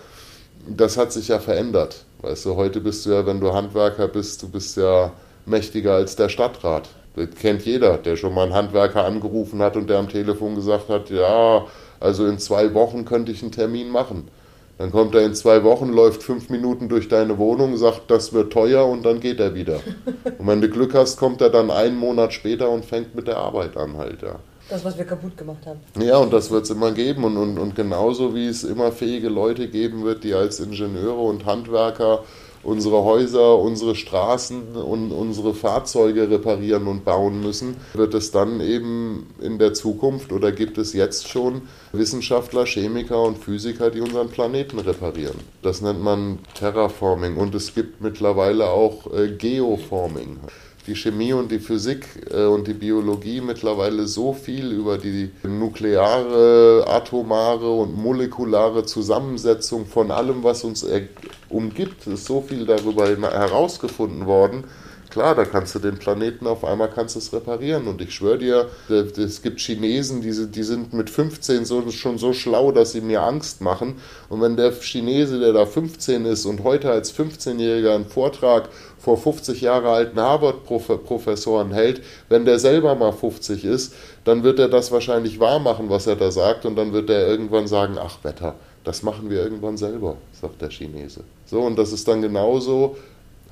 Das 0.68 0.96
hat 0.96 1.12
sich 1.12 1.28
ja 1.28 1.38
verändert. 1.38 2.04
Weißt 2.20 2.44
du, 2.44 2.56
heute 2.56 2.80
bist 2.80 3.04
du 3.06 3.10
ja, 3.10 3.26
wenn 3.26 3.40
du 3.40 3.52
Handwerker 3.52 4.08
bist, 4.08 4.42
du 4.42 4.48
bist 4.48 4.76
ja 4.76 5.12
mächtiger 5.44 5.94
als 5.94 6.16
der 6.16 6.28
Stadtrat. 6.28 6.88
Das 7.14 7.28
kennt 7.40 7.64
jeder, 7.64 7.98
der 7.98 8.16
schon 8.16 8.34
mal 8.34 8.44
einen 8.44 8.54
Handwerker 8.54 9.04
angerufen 9.04 9.60
hat 9.60 9.76
und 9.76 9.90
der 9.90 9.98
am 9.98 10.08
Telefon 10.08 10.54
gesagt 10.54 10.88
hat, 10.88 11.10
ja, 11.10 11.66
also 12.02 12.26
in 12.26 12.38
zwei 12.38 12.74
Wochen 12.74 13.04
könnte 13.04 13.32
ich 13.32 13.42
einen 13.42 13.52
Termin 13.52 13.90
machen. 13.90 14.28
Dann 14.78 14.90
kommt 14.90 15.14
er 15.14 15.24
in 15.24 15.34
zwei 15.34 15.62
Wochen, 15.62 15.90
läuft 15.92 16.22
fünf 16.22 16.50
Minuten 16.50 16.88
durch 16.88 17.08
deine 17.08 17.38
Wohnung, 17.38 17.76
sagt, 17.76 18.10
das 18.10 18.32
wird 18.32 18.52
teuer 18.52 18.86
und 18.86 19.04
dann 19.04 19.20
geht 19.20 19.38
er 19.38 19.54
wieder. 19.54 19.80
Und 20.38 20.46
wenn 20.46 20.60
du 20.60 20.68
Glück 20.68 20.94
hast, 20.94 21.18
kommt 21.18 21.40
er 21.40 21.50
dann 21.50 21.70
einen 21.70 21.96
Monat 21.96 22.32
später 22.32 22.68
und 22.68 22.84
fängt 22.84 23.14
mit 23.14 23.28
der 23.28 23.36
Arbeit 23.36 23.76
an 23.76 23.96
halt, 23.96 24.22
ja. 24.22 24.36
Das, 24.68 24.84
was 24.84 24.96
wir 24.96 25.04
kaputt 25.04 25.36
gemacht 25.36 25.66
haben. 25.66 25.80
Ja, 26.00 26.16
und 26.16 26.32
das 26.32 26.50
wird 26.50 26.64
es 26.64 26.70
immer 26.70 26.92
geben. 26.92 27.24
Und, 27.24 27.36
und, 27.36 27.58
und 27.58 27.76
genauso 27.76 28.34
wie 28.34 28.46
es 28.46 28.64
immer 28.64 28.90
fähige 28.90 29.28
Leute 29.28 29.68
geben 29.68 30.04
wird, 30.04 30.24
die 30.24 30.34
als 30.34 30.60
Ingenieure 30.60 31.20
und 31.20 31.44
Handwerker 31.44 32.24
unsere 32.62 33.02
Häuser, 33.04 33.58
unsere 33.58 33.94
Straßen 33.94 34.76
und 34.76 35.12
unsere 35.12 35.54
Fahrzeuge 35.54 36.30
reparieren 36.30 36.86
und 36.86 37.04
bauen 37.04 37.40
müssen, 37.40 37.76
wird 37.94 38.14
es 38.14 38.30
dann 38.30 38.60
eben 38.60 39.26
in 39.40 39.58
der 39.58 39.74
Zukunft 39.74 40.32
oder 40.32 40.52
gibt 40.52 40.78
es 40.78 40.92
jetzt 40.92 41.28
schon 41.28 41.62
Wissenschaftler, 41.92 42.64
Chemiker 42.64 43.22
und 43.22 43.38
Physiker, 43.38 43.90
die 43.90 44.00
unseren 44.00 44.28
Planeten 44.28 44.78
reparieren. 44.78 45.36
Das 45.62 45.80
nennt 45.80 46.02
man 46.02 46.38
Terraforming 46.54 47.36
und 47.36 47.54
es 47.54 47.74
gibt 47.74 48.00
mittlerweile 48.00 48.68
auch 48.68 49.12
äh, 49.12 49.28
Geoforming 49.28 50.38
die 50.86 50.96
Chemie 50.96 51.32
und 51.32 51.50
die 51.50 51.58
Physik 51.58 52.06
äh, 52.30 52.44
und 52.44 52.66
die 52.66 52.74
Biologie 52.74 53.40
mittlerweile 53.40 54.06
so 54.06 54.32
viel 54.32 54.72
über 54.72 54.98
die 54.98 55.30
nukleare, 55.44 56.84
atomare 56.88 57.70
und 57.70 57.96
molekulare 57.96 58.84
Zusammensetzung 58.84 59.86
von 59.86 60.10
allem, 60.10 60.42
was 60.42 60.64
uns 60.64 60.82
umgibt, 61.52 62.06
ist 62.06 62.24
so 62.24 62.40
viel 62.40 62.66
darüber 62.66 63.06
herausgefunden 63.06 64.26
worden, 64.26 64.64
Klar, 65.12 65.34
da 65.34 65.44
kannst 65.44 65.74
du 65.74 65.78
den 65.78 65.98
Planeten 65.98 66.46
auf 66.46 66.64
einmal 66.64 66.88
kannst 66.88 67.16
es 67.16 67.34
reparieren. 67.34 67.86
Und 67.86 68.00
ich 68.00 68.14
schwöre 68.14 68.38
dir, 68.38 68.70
es 68.88 69.42
gibt 69.42 69.60
Chinesen, 69.60 70.22
die, 70.22 70.32
die 70.50 70.62
sind 70.62 70.94
mit 70.94 71.10
15 71.10 71.66
so, 71.66 71.90
schon 71.90 72.16
so 72.16 72.32
schlau, 72.32 72.72
dass 72.72 72.92
sie 72.92 73.02
mir 73.02 73.20
Angst 73.20 73.60
machen. 73.60 73.96
Und 74.30 74.40
wenn 74.40 74.56
der 74.56 74.72
Chinese, 74.72 75.38
der 75.38 75.52
da 75.52 75.66
15 75.66 76.24
ist 76.24 76.46
und 76.46 76.64
heute 76.64 76.90
als 76.90 77.14
15-Jähriger 77.14 77.94
einen 77.94 78.06
Vortrag 78.06 78.70
vor 78.98 79.18
50 79.18 79.60
Jahre 79.60 79.90
alten 79.90 80.18
Harvard-Professoren 80.18 81.72
hält, 81.72 82.00
wenn 82.30 82.46
der 82.46 82.58
selber 82.58 82.94
mal 82.94 83.12
50 83.12 83.66
ist, 83.66 83.92
dann 84.24 84.44
wird 84.44 84.58
er 84.58 84.68
das 84.68 84.92
wahrscheinlich 84.92 85.38
wahr 85.38 85.58
machen, 85.58 85.90
was 85.90 86.06
er 86.06 86.16
da 86.16 86.30
sagt. 86.30 86.64
Und 86.64 86.76
dann 86.76 86.94
wird 86.94 87.10
er 87.10 87.28
irgendwann 87.28 87.66
sagen, 87.66 87.98
ach 88.00 88.24
Wetter, 88.24 88.54
das 88.84 89.02
machen 89.02 89.30
wir 89.30 89.42
irgendwann 89.42 89.76
selber, 89.76 90.16
sagt 90.32 90.60
der 90.60 90.70
Chinese. 90.70 91.24
So, 91.46 91.60
und 91.60 91.78
das 91.78 91.92
ist 91.92 92.08
dann 92.08 92.22
genauso 92.22 92.96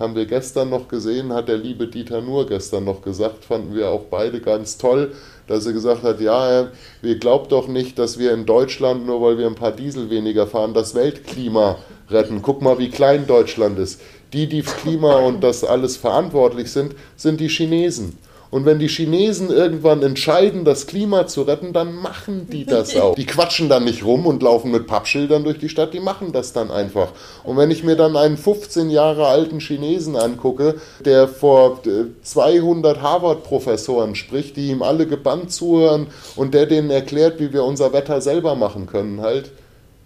haben 0.01 0.15
wir 0.15 0.25
gestern 0.25 0.71
noch 0.71 0.89
gesehen, 0.89 1.31
hat 1.31 1.49
der 1.49 1.59
liebe 1.59 1.87
Dieter 1.87 2.23
Nur 2.23 2.47
gestern 2.47 2.85
noch 2.85 3.03
gesagt, 3.03 3.45
fanden 3.45 3.75
wir 3.75 3.91
auch 3.91 4.05
beide 4.11 4.41
ganz 4.41 4.79
toll, 4.79 5.13
dass 5.47 5.67
er 5.67 5.75
gesagt 5.75 6.05
hat, 6.05 6.23
ja, 6.23 6.69
wir 7.03 7.19
glaubt 7.19 7.53
doch 7.53 7.69
nicht, 7.69 7.99
dass 7.99 8.19
wir 8.19 8.33
in 8.33 8.47
Deutschland, 8.47 9.05
nur 9.05 9.21
weil 9.21 9.37
wir 9.37 9.47
ein 9.47 9.57
paar 9.57 9.73
Diesel 9.73 10.09
weniger 10.09 10.47
fahren, 10.47 10.73
das 10.73 10.95
Weltklima 10.95 11.77
retten. 12.09 12.41
Guck 12.41 12.63
mal, 12.63 12.79
wie 12.79 12.89
klein 12.89 13.27
Deutschland 13.27 13.79
ist. 13.79 14.01
Die, 14.33 14.49
die 14.49 14.63
das 14.63 14.75
Klima 14.79 15.17
und 15.17 15.45
das 15.45 15.65
alles 15.65 15.99
verantwortlich 15.99 16.73
sind, 16.73 16.95
sind 17.17 17.39
die 17.39 17.49
Chinesen. 17.49 18.17
Und 18.51 18.65
wenn 18.65 18.81
die 18.81 18.89
Chinesen 18.89 19.51
irgendwann 19.51 20.03
entscheiden, 20.03 20.65
das 20.65 20.89
Klima 20.89 21.29
zu 21.29 21.43
retten, 21.43 21.73
dann 21.73 21.95
machen 21.95 22.49
die 22.51 22.65
das 22.65 22.97
auch. 23.01 23.15
Die 23.15 23.27
quatschen 23.27 23.69
dann 23.69 23.85
nicht 23.85 24.05
rum 24.05 24.27
und 24.27 24.43
laufen 24.43 24.73
mit 24.73 24.89
Pappschildern 24.89 25.45
durch 25.45 25.59
die 25.59 25.69
Stadt, 25.69 25.95
die 25.95 26.01
machen 26.01 26.33
das 26.33 26.53
dann 26.53 26.71
einfach. 26.71 27.13
Und 27.45 27.57
wenn 27.57 27.71
ich 27.71 27.85
mir 27.85 27.95
dann 27.95 28.17
einen 28.17 28.37
15 28.37 28.91
Jahre 28.91 29.29
alten 29.29 29.61
Chinesen 29.61 30.17
angucke, 30.17 30.81
der 31.05 31.29
vor 31.29 31.81
200 32.23 32.97
äh, 32.97 33.01
Harvard-Professoren 33.01 34.17
spricht, 34.17 34.57
die 34.57 34.71
ihm 34.71 34.83
alle 34.83 35.07
gebannt 35.07 35.53
zuhören 35.53 36.09
und 36.35 36.53
der 36.53 36.67
denen 36.67 36.91
erklärt, 36.91 37.39
wie 37.39 37.53
wir 37.53 37.65
unser 37.65 37.93
Wetter 37.93 38.21
selber 38.21 38.57
machen 38.57 38.87
können, 38.87 39.21
halt, 39.21 39.53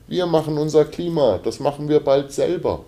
Wir 0.07 0.27
machen 0.27 0.59
unser 0.59 0.85
Klima, 0.85 1.41
das 1.43 1.61
machen 1.61 1.89
wir 1.89 2.01
bald 2.01 2.31
selber. 2.31 2.85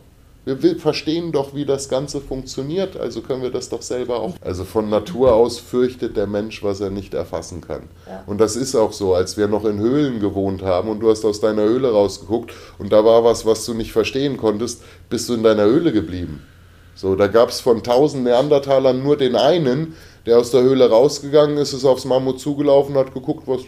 Wir 0.49 0.79
verstehen 0.79 1.33
doch, 1.33 1.57
wie 1.57 1.65
das 1.65 1.88
Ganze 1.88 2.21
funktioniert, 2.21 2.97
also 2.97 3.21
können 3.21 3.43
wir 3.43 3.50
das 3.50 3.69
doch 3.69 3.83
selber 3.83 4.21
auch. 4.21 4.35
Also 4.41 4.62
von 4.62 4.88
Natur 4.88 5.35
aus 5.35 5.59
fürchtet 5.59 6.17
der 6.17 6.29
Mensch, 6.29 6.62
was 6.62 6.81
er 6.81 6.91
nicht 6.91 7.15
erfassen 7.15 7.62
kann. 7.62 7.88
Ja. 8.07 8.23
Und 8.29 8.41
das 8.41 8.55
ist 8.55 8.76
auch 8.76 8.93
so, 8.93 9.12
als 9.12 9.37
wir 9.37 9.49
noch 9.49 9.65
in 9.65 9.81
Höhlen 9.81 10.21
gewohnt 10.21 10.62
haben 10.62 10.88
und 10.88 11.00
du 11.00 11.11
hast 11.11 11.25
aus 11.25 11.41
deiner 11.41 11.65
Höhle 11.65 11.91
rausgeguckt 11.91 12.53
und 12.79 12.93
da 12.93 13.05
war 13.05 13.25
was, 13.25 13.45
was 13.45 13.65
du 13.65 13.75
nicht 13.75 13.91
verstehen 13.91 14.37
konntest, 14.37 14.85
bist 15.11 15.29
du 15.29 15.35
in 15.35 15.43
deiner 15.43 15.65
Höhle 15.65 15.91
geblieben. 15.91 16.47
So, 16.95 17.17
da 17.17 17.26
gab 17.26 17.49
es 17.49 17.61
von 17.61 17.83
tausend 17.83 18.23
Neandertalern 18.23 19.03
nur 19.03 19.17
den 19.17 19.35
einen, 19.35 19.97
der 20.26 20.38
aus 20.38 20.50
der 20.50 20.62
Höhle 20.62 20.90
rausgegangen 20.90 21.56
ist, 21.56 21.73
ist 21.73 21.85
aufs 21.85 22.04
Mammut 22.04 22.40
zugelaufen, 22.40 22.97
hat 22.97 23.14
geguckt, 23.14 23.47
was, 23.47 23.62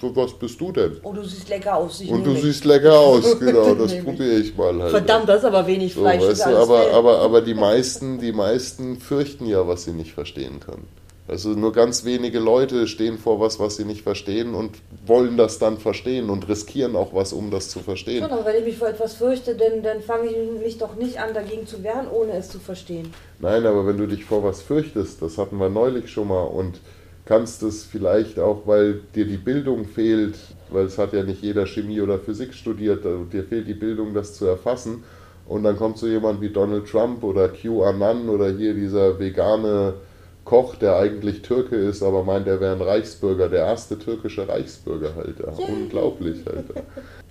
was 0.00 0.32
bist 0.34 0.60
du 0.60 0.70
denn? 0.70 0.98
Oh, 1.02 1.12
du 1.12 1.24
siehst 1.24 1.48
lecker 1.48 1.76
aus. 1.76 2.02
Und 2.02 2.24
du 2.24 2.32
mich. 2.32 2.42
siehst 2.42 2.64
lecker 2.66 2.98
aus, 2.98 3.38
genau, 3.40 3.74
das 3.74 3.98
probiere 3.98 4.34
ich 4.34 4.56
mal 4.56 4.78
halt. 4.80 4.90
Verdammt, 4.90 5.28
das 5.28 5.38
ist 5.38 5.44
aber 5.46 5.66
wenig 5.66 5.94
Fleisch. 5.94 6.20
So, 6.20 6.28
weißt 6.28 6.46
du, 6.46 6.56
aber, 6.56 6.90
aber, 6.92 7.18
aber 7.20 7.40
die 7.40 7.54
meisten, 7.54 8.18
die 8.18 8.32
meisten 8.32 8.98
fürchten 8.98 9.46
ja, 9.46 9.66
was 9.66 9.84
sie 9.84 9.92
nicht 9.92 10.12
verstehen 10.12 10.60
können. 10.60 10.86
Also 11.28 11.50
nur 11.50 11.72
ganz 11.72 12.04
wenige 12.04 12.40
Leute 12.40 12.88
stehen 12.88 13.16
vor 13.16 13.38
was, 13.38 13.60
was 13.60 13.76
sie 13.76 13.84
nicht 13.84 14.02
verstehen 14.02 14.54
und 14.54 14.78
wollen 15.06 15.36
das 15.36 15.60
dann 15.60 15.78
verstehen 15.78 16.30
und 16.30 16.48
riskieren 16.48 16.96
auch 16.96 17.14
was, 17.14 17.32
um 17.32 17.52
das 17.52 17.68
zu 17.68 17.78
verstehen. 17.78 18.24
Schon, 18.24 18.32
aber 18.32 18.44
wenn 18.44 18.56
ich 18.56 18.64
mich 18.64 18.78
vor 18.78 18.88
etwas 18.88 19.14
fürchte, 19.14 19.54
dann, 19.54 19.82
dann 19.84 20.00
fange 20.00 20.28
ich 20.28 20.60
mich 20.60 20.78
doch 20.78 20.96
nicht 20.96 21.20
an, 21.20 21.32
dagegen 21.32 21.66
zu 21.66 21.84
wehren, 21.84 22.08
ohne 22.10 22.32
es 22.32 22.48
zu 22.48 22.58
verstehen. 22.58 23.14
Nein, 23.38 23.66
aber 23.66 23.86
wenn 23.86 23.98
du 23.98 24.06
dich 24.06 24.24
vor 24.24 24.42
was 24.42 24.62
fürchtest, 24.62 25.22
das 25.22 25.38
hatten 25.38 25.58
wir 25.58 25.68
neulich 25.68 26.10
schon 26.10 26.26
mal 26.26 26.42
und 26.42 26.80
kannst 27.24 27.62
es 27.62 27.84
vielleicht 27.84 28.40
auch, 28.40 28.66
weil 28.66 29.00
dir 29.14 29.24
die 29.24 29.36
Bildung 29.36 29.84
fehlt, 29.84 30.34
weil 30.70 30.86
es 30.86 30.98
hat 30.98 31.12
ja 31.12 31.22
nicht 31.22 31.40
jeder 31.40 31.66
Chemie 31.66 32.00
oder 32.00 32.18
Physik 32.18 32.52
studiert, 32.52 33.06
also 33.06 33.24
dir 33.24 33.44
fehlt 33.44 33.68
die 33.68 33.74
Bildung, 33.74 34.12
das 34.12 34.34
zu 34.34 34.46
erfassen. 34.46 35.04
Und 35.46 35.62
dann 35.64 35.76
kommt 35.76 35.98
so 35.98 36.06
jemand 36.06 36.40
wie 36.40 36.48
Donald 36.48 36.86
Trump 36.86 37.22
oder 37.22 37.48
Q 37.48 37.82
Anan 37.82 38.28
oder 38.28 38.50
hier 38.50 38.74
dieser 38.74 39.18
vegane 39.18 39.94
Koch, 40.44 40.74
der 40.74 40.96
eigentlich 40.96 41.42
Türke 41.42 41.76
ist, 41.76 42.02
aber 42.02 42.24
meint, 42.24 42.46
er 42.46 42.60
wäre 42.60 42.74
ein 42.74 42.82
Reichsbürger, 42.82 43.48
der 43.48 43.66
erste 43.66 43.98
türkische 43.98 44.48
Reichsbürger 44.48 45.14
halt. 45.14 45.38
Ja. 45.38 45.52
Unglaublich 45.66 46.38
halt. 46.46 46.66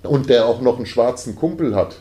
Und 0.04 0.30
der 0.30 0.46
auch 0.46 0.62
noch 0.62 0.78
einen 0.78 0.86
schwarzen 0.86 1.36
Kumpel 1.36 1.76
hat, 1.76 1.98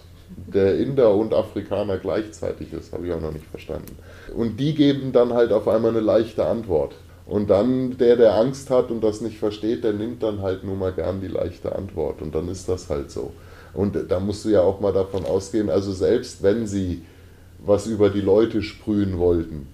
der 0.47 0.79
Inder 0.79 1.15
und 1.15 1.35
Afrikaner 1.35 1.99
gleichzeitig 1.99 2.73
ist, 2.73 2.93
habe 2.93 3.07
ich 3.07 3.13
auch 3.13 3.21
noch 3.21 3.33
nicht 3.33 3.47
verstanden. 3.47 3.97
Und 4.35 4.59
die 4.61 4.75
geben 4.75 5.13
dann 5.13 5.35
halt 5.35 5.53
auf 5.53 5.67
einmal 5.69 5.91
eine 5.91 6.01
leichte 6.01 6.47
Antwort. 6.47 6.95
Und 7.27 7.51
dann 7.51 7.97
der, 7.99 8.17
der 8.17 8.35
Angst 8.35 8.71
hat 8.71 8.91
und 8.91 9.03
das 9.03 9.21
nicht 9.21 9.39
versteht, 9.39 9.85
der 9.85 9.93
nimmt 9.93 10.23
dann 10.23 10.43
halt 10.43 10.65
nur 10.65 10.77
mal 10.77 10.93
gern 10.93 11.21
die 11.21 11.29
leichte 11.29 11.75
Antwort. 11.75 12.23
Und 12.23 12.35
dann 12.35 12.49
ist 12.49 12.69
das 12.69 12.89
halt 12.89 13.11
so. 13.11 13.33
Und 13.73 13.97
da 14.09 14.19
musst 14.19 14.45
du 14.45 14.49
ja 14.49 14.63
auch 14.63 14.81
mal 14.81 14.93
davon 14.93 15.25
ausgehen, 15.25 15.71
also 15.71 15.93
selbst 15.93 16.43
wenn 16.43 16.67
sie 16.67 17.03
was 17.65 17.87
über 17.87 18.11
die 18.11 18.21
Leute 18.21 18.63
sprühen 18.63 19.19
wollten, 19.19 19.69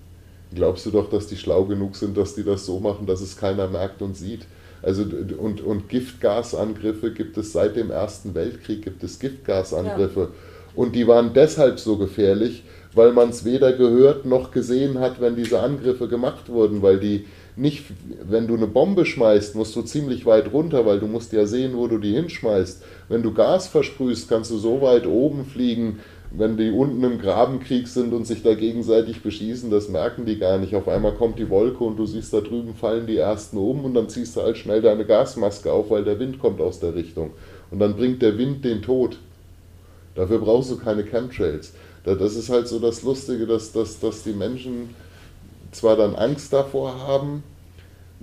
glaubst 0.57 0.85
du 0.87 0.91
doch, 0.91 1.09
dass 1.09 1.29
die 1.29 1.37
schlau 1.37 1.65
genug 1.65 1.95
sind, 1.95 2.17
dass 2.17 2.35
die 2.35 2.43
das 2.43 2.67
so 2.67 2.81
machen, 2.81 3.07
dass 3.07 3.21
es 3.21 3.37
keiner 3.37 3.69
merkt 3.69 4.03
und 4.03 4.17
sieht. 4.17 4.47
Also 4.83 5.05
und, 5.39 5.61
und 5.61 5.89
Giftgasangriffe 5.89 7.13
gibt 7.13 7.39
es 7.39 7.53
seit 7.53 7.77
dem 7.77 7.91
Ersten 7.91 8.35
Weltkrieg, 8.35 8.83
gibt 8.83 9.03
es 9.05 9.19
Giftgasangriffe. 9.19 10.21
Ja. 10.21 10.29
Und 10.75 10.95
die 10.95 11.07
waren 11.07 11.33
deshalb 11.33 11.79
so 11.79 11.97
gefährlich, 11.97 12.65
weil 12.93 13.13
man 13.13 13.31
es 13.31 13.45
weder 13.45 13.73
gehört 13.73 14.27
noch 14.27 14.51
gesehen 14.51 14.99
hat, 15.01 15.21
wenn 15.21 15.37
diese 15.37 15.61
Angriffe 15.61 16.09
gemacht 16.09 16.49
wurden, 16.49 16.83
weil 16.83 16.99
die 16.99 17.27
nicht, 17.57 17.85
wenn 18.23 18.47
du 18.47 18.55
eine 18.55 18.67
Bombe 18.67 19.07
schmeißt, 19.07 19.55
musst 19.55 19.75
du 19.75 19.83
ziemlich 19.83 20.27
weit 20.27 20.53
runter, 20.53 20.85
weil 20.85 21.01
du 21.01 21.07
musst 21.07 21.33
ja 21.33 21.47
sehen, 21.47 21.75
wo 21.75 21.87
du 21.87 21.99
die 21.99 22.13
hinschmeißt. 22.15 22.83
Wenn 23.09 23.23
du 23.23 23.33
Gas 23.33 23.69
versprühst, 23.69 24.29
kannst 24.29 24.51
du 24.51 24.59
so 24.59 24.83
weit 24.83 25.07
oben 25.07 25.47
fliegen, 25.47 26.01
wenn 26.31 26.57
die 26.57 26.71
unten 26.71 27.03
im 27.05 27.19
Grabenkrieg 27.19 27.89
sind 27.89 28.13
und 28.13 28.27
sich 28.27 28.43
da 28.43 28.55
gegenseitig 28.55 29.23
beschießen, 29.23 29.71
das 29.71 29.89
merken 29.89 30.27
die 30.27 30.39
gar 30.39 30.59
nicht. 30.59 30.75
Auf 30.75 30.89
einmal 30.89 31.13
kommt 31.13 31.39
die 31.39 31.51
Wolke 31.51 31.85
und 31.85 31.97
du 31.97 32.07
siehst, 32.07 32.33
da 32.33 32.41
drüben 32.41 32.75
fallen 32.75 33.07
die 33.07 33.17
ersten 33.17 33.57
um 33.57 33.85
und 33.85 33.95
dann 33.95 34.09
ziehst 34.09 34.37
du 34.37 34.43
halt 34.43 34.59
schnell 34.59 34.83
deine 34.83 35.05
Gasmaske 35.05 35.73
auf, 35.73 35.91
weil 35.91 36.05
der 36.05 36.19
Wind 36.19 36.39
kommt 36.39 36.61
aus 36.61 36.81
der 36.81 36.95
Richtung. 36.95 37.31
Und 37.71 37.79
dann 37.79 37.97
bringt 37.97 38.23
der 38.23 38.39
Wind 38.39 38.65
den 38.65 38.83
Tod. 38.83 39.19
Dafür 40.15 40.39
brauchst 40.39 40.71
du 40.71 40.79
keine 40.79 41.05
Chemtrails. 41.05 41.75
Das 42.05 42.37
ist 42.37 42.51
halt 42.51 42.69
so 42.69 42.79
das 42.79 43.03
Lustige, 43.03 43.47
dass, 43.47 43.73
dass, 43.73 44.01
dass 44.01 44.23
die 44.23 44.33
Menschen 44.33 44.95
zwar 45.73 45.97
dann 45.97 46.15
Angst 46.15 46.53
davor 46.53 47.01
haben, 47.07 47.43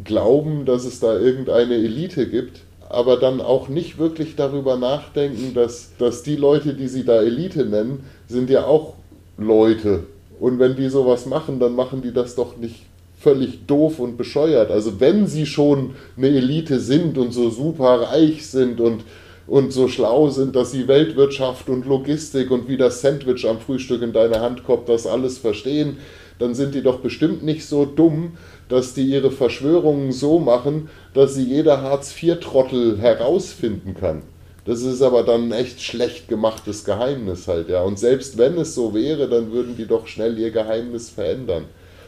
glauben, 0.04 0.66
dass 0.66 0.86
es 0.86 1.00
da 1.00 1.18
irgendeine 1.18 1.76
Elite 1.76 2.28
gibt, 2.28 2.62
aber 2.90 3.18
dann 3.18 3.42
auch 3.42 3.70
nicht 3.70 3.98
wirklich 3.98 4.36
darüber 4.36 4.78
nachdenken, 4.78 5.54
dass, 5.54 5.92
dass 5.98 6.24
die 6.24 6.36
Leute, 6.36 6.74
die 6.74 6.88
sie 6.88 7.06
da 7.06 7.22
Elite 7.22 7.66
nennen, 7.66 8.06
sind 8.28 8.50
ja 8.50 8.66
auch 8.66 8.94
Leute. 9.38 10.04
Und 10.40 10.60
wenn 10.60 10.76
die 10.76 10.90
sowas 10.90 11.26
machen, 11.26 11.60
dann 11.60 11.76
machen 11.76 12.02
die 12.02 12.14
das 12.14 12.36
doch 12.36 12.58
nicht 12.58 12.86
völlig 13.24 13.66
doof 13.66 14.00
und 14.00 14.18
bescheuert. 14.18 14.70
Also 14.70 15.00
wenn 15.00 15.28
sie 15.28 15.46
schon 15.46 15.96
eine 16.18 16.28
Elite 16.28 16.80
sind 16.80 17.18
und 17.18 17.32
so 17.32 17.50
super 17.50 18.02
reich 18.02 18.46
sind 18.46 18.82
und, 18.82 19.04
und 19.48 19.72
so 19.72 19.88
schlau 19.88 20.30
sind, 20.30 20.56
dass 20.56 20.72
sie 20.72 20.88
Weltwirtschaft 20.88 21.70
und 21.70 21.86
Logistik 21.86 22.52
und 22.52 22.68
wie 22.68 22.78
das 22.78 23.02
Sandwich 23.02 23.48
am 23.48 23.60
Frühstück 23.60 24.02
in 24.02 24.12
deine 24.12 24.42
Hand 24.42 24.66
kommt, 24.66 24.90
das 24.90 25.08
alles 25.08 25.38
verstehen, 25.38 25.98
dann 26.40 26.54
sind 26.54 26.76
die 26.76 26.82
doch 26.82 27.00
bestimmt 27.00 27.44
nicht 27.44 27.66
so 27.66 27.86
dumm, 27.86 28.34
dass 28.70 28.94
die 28.94 29.06
ihre 29.06 29.32
Verschwörungen 29.32 30.12
so 30.12 30.40
machen, 30.40 30.90
dass 31.14 31.36
sie 31.36 31.44
jeder 31.44 31.82
Hartz-IV-Trottel 31.82 32.98
herausfinden 33.00 33.96
kann. 34.00 34.24
Das 34.66 34.82
ist 34.82 35.02
aber 35.02 35.24
dann 35.24 35.50
ein 35.50 35.52
echt 35.52 35.82
schlecht 35.82 36.30
gemachtes 36.30 36.86
Geheimnis 36.86 37.48
halt, 37.48 37.70
ja. 37.70 37.84
Und 37.84 38.00
selbst 38.00 38.38
wenn 38.38 38.58
es 38.58 38.74
so 38.76 38.94
wäre, 38.94 39.28
dann 39.28 39.52
würden 39.52 39.76
die 39.76 39.86
doch 39.86 40.08
schnell 40.08 40.38
ihr 40.40 40.52
Geheimnis 40.52 41.10
verändern. 41.10 41.66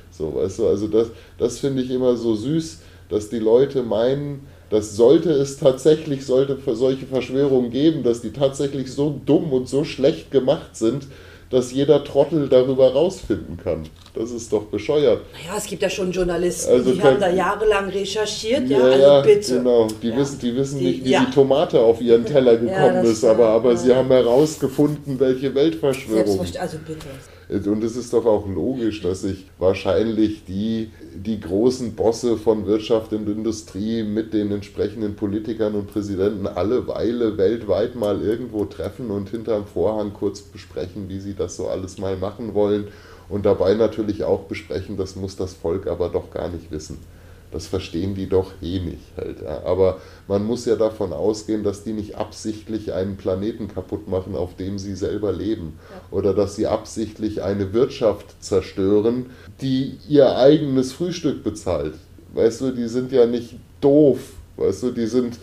So, 0.09 0.35
weißt 0.35 0.59
du, 0.59 0.67
also 0.67 0.87
das, 0.87 1.07
das 1.37 1.59
finde 1.59 1.81
ich 1.83 1.91
immer 1.91 2.15
so 2.15 2.33
süß, 2.35 2.79
dass 3.09 3.29
die 3.29 3.39
Leute 3.39 3.83
meinen, 3.83 4.47
dass 4.69 4.95
sollte 4.95 5.31
es 5.31 5.57
tatsächlich 5.57 6.25
sollte 6.25 6.57
solche 6.73 7.05
Verschwörungen 7.05 7.69
geben, 7.69 8.03
dass 8.03 8.21
die 8.21 8.31
tatsächlich 8.31 8.91
so 8.91 9.19
dumm 9.25 9.51
und 9.51 9.67
so 9.67 9.83
schlecht 9.83 10.31
gemacht 10.31 10.75
sind, 10.75 11.07
dass 11.49 11.71
jeder 11.71 12.03
Trottel 12.03 12.49
darüber 12.49 12.91
rausfinden 12.93 13.57
kann. 13.61 13.83
Das 14.13 14.31
ist 14.31 14.51
doch 14.51 14.63
bescheuert. 14.63 15.21
Naja, 15.33 15.57
es 15.57 15.65
gibt 15.65 15.81
ja 15.81 15.89
schon 15.89 16.11
Journalisten, 16.11 16.71
also 16.71 16.91
die 16.91 17.01
haben 17.01 17.19
da 17.19 17.29
jahrelang 17.29 17.89
recherchiert, 17.89 18.67
ja, 18.69 18.95
ja 18.95 19.11
also 19.19 19.29
bitte. 19.29 19.57
Genau, 19.57 19.87
die 20.01 20.09
ja. 20.09 20.17
wissen, 20.17 20.39
die 20.39 20.55
wissen 20.55 20.79
nicht, 20.79 21.05
wie 21.05 21.11
ja. 21.11 21.25
die 21.25 21.31
Tomate 21.31 21.79
auf 21.79 22.01
ihren 22.01 22.25
Teller 22.25 22.57
gekommen 22.57 23.03
ist, 23.03 23.23
aber, 23.23 23.49
aber 23.49 23.75
sie 23.77 23.93
haben 23.93 24.09
herausgefunden, 24.09 25.19
welche 25.19 25.53
Weltverschwörung. 25.53 26.39
Also 26.39 26.77
bitte. 26.85 27.07
Und 27.47 27.83
es 27.83 27.95
ist 27.95 28.11
doch 28.11 28.25
auch 28.25 28.47
logisch, 28.47 29.01
dass 29.01 29.21
sich 29.21 29.45
wahrscheinlich 29.59 30.45
die, 30.45 30.91
die 31.15 31.39
großen 31.39 31.93
Bosse 31.93 32.37
von 32.37 32.65
Wirtschaft 32.65 33.13
und 33.13 33.29
Industrie 33.29 34.01
mit 34.03 34.33
den 34.33 34.51
entsprechenden 34.51 35.15
Politikern 35.15 35.75
und 35.75 35.87
Präsidenten 35.87 36.47
alle 36.47 36.87
Weile 36.87 37.37
weltweit 37.37 37.95
mal 37.95 38.21
irgendwo 38.21 38.65
treffen 38.65 39.11
und 39.11 39.29
hinterm 39.29 39.67
Vorhang 39.67 40.13
kurz 40.13 40.41
besprechen, 40.41 41.07
wie 41.07 41.19
sie 41.19 41.35
das 41.35 41.55
so 41.55 41.67
alles 41.67 41.99
mal 41.99 42.17
machen 42.17 42.55
wollen. 42.55 42.87
Und 43.29 43.45
dabei 43.45 43.75
natürlich 43.75 44.23
auch 44.23 44.43
besprechen, 44.43 44.97
das 44.97 45.15
muss 45.15 45.35
das 45.35 45.53
Volk 45.53 45.87
aber 45.87 46.09
doch 46.09 46.31
gar 46.31 46.49
nicht 46.49 46.71
wissen. 46.71 46.97
Das 47.55 47.67
verstehen 47.67 48.15
die 48.15 48.27
doch 48.27 48.51
eh 48.61 48.81
nicht 48.81 49.15
halt. 49.15 49.41
Ja. 49.41 49.63
Aber 49.63 50.01
man 50.27 50.43
muss 50.43 50.65
ja 50.65 50.75
davon 50.75 51.13
ausgehen, 51.13 51.63
dass 51.63 51.85
die 51.85 51.93
nicht 51.93 52.15
absichtlich 52.15 52.91
einen 52.91 53.15
Planeten 53.15 53.69
kaputt 53.69 54.09
machen, 54.09 54.35
auf 54.35 54.57
dem 54.57 54.77
sie 54.77 54.93
selber 54.93 55.31
leben. 55.31 55.79
Ja. 55.89 56.17
Oder 56.17 56.33
dass 56.33 56.57
sie 56.57 56.67
absichtlich 56.67 57.43
eine 57.43 57.71
Wirtschaft 57.71 58.43
zerstören, 58.43 59.27
die 59.61 59.95
ihr 60.09 60.35
eigenes 60.35 60.91
Frühstück 60.91 61.45
bezahlt. 61.45 61.93
Weißt 62.33 62.59
du, 62.59 62.71
die 62.71 62.89
sind 62.89 63.13
ja 63.13 63.25
nicht 63.25 63.55
doof. 63.79 64.19
Weißt 64.57 64.83
du, 64.83 64.91
die 64.91 65.07
sind 65.07 65.37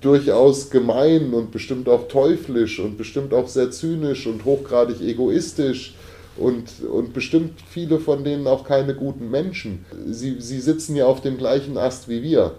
durchaus 0.00 0.70
gemein 0.70 1.34
und 1.34 1.50
bestimmt 1.50 1.88
auch 1.88 2.06
teuflisch 2.06 2.78
und 2.78 2.96
bestimmt 2.96 3.34
auch 3.34 3.48
sehr 3.48 3.72
zynisch 3.72 4.28
und 4.28 4.44
hochgradig 4.44 5.00
egoistisch 5.00 5.96
und, 6.40 6.82
und 6.82 7.12
bestimmt 7.12 7.60
viele 7.68 8.00
von 8.00 8.24
denen 8.24 8.46
auch 8.46 8.64
keine 8.64 8.94
guten 8.94 9.30
Menschen. 9.30 9.84
Sie, 10.06 10.40
sie 10.40 10.60
sitzen 10.60 10.96
ja 10.96 11.06
auf 11.06 11.20
dem 11.20 11.36
gleichen 11.36 11.76
Ast 11.76 12.08
wie 12.08 12.22
wir. 12.22 12.54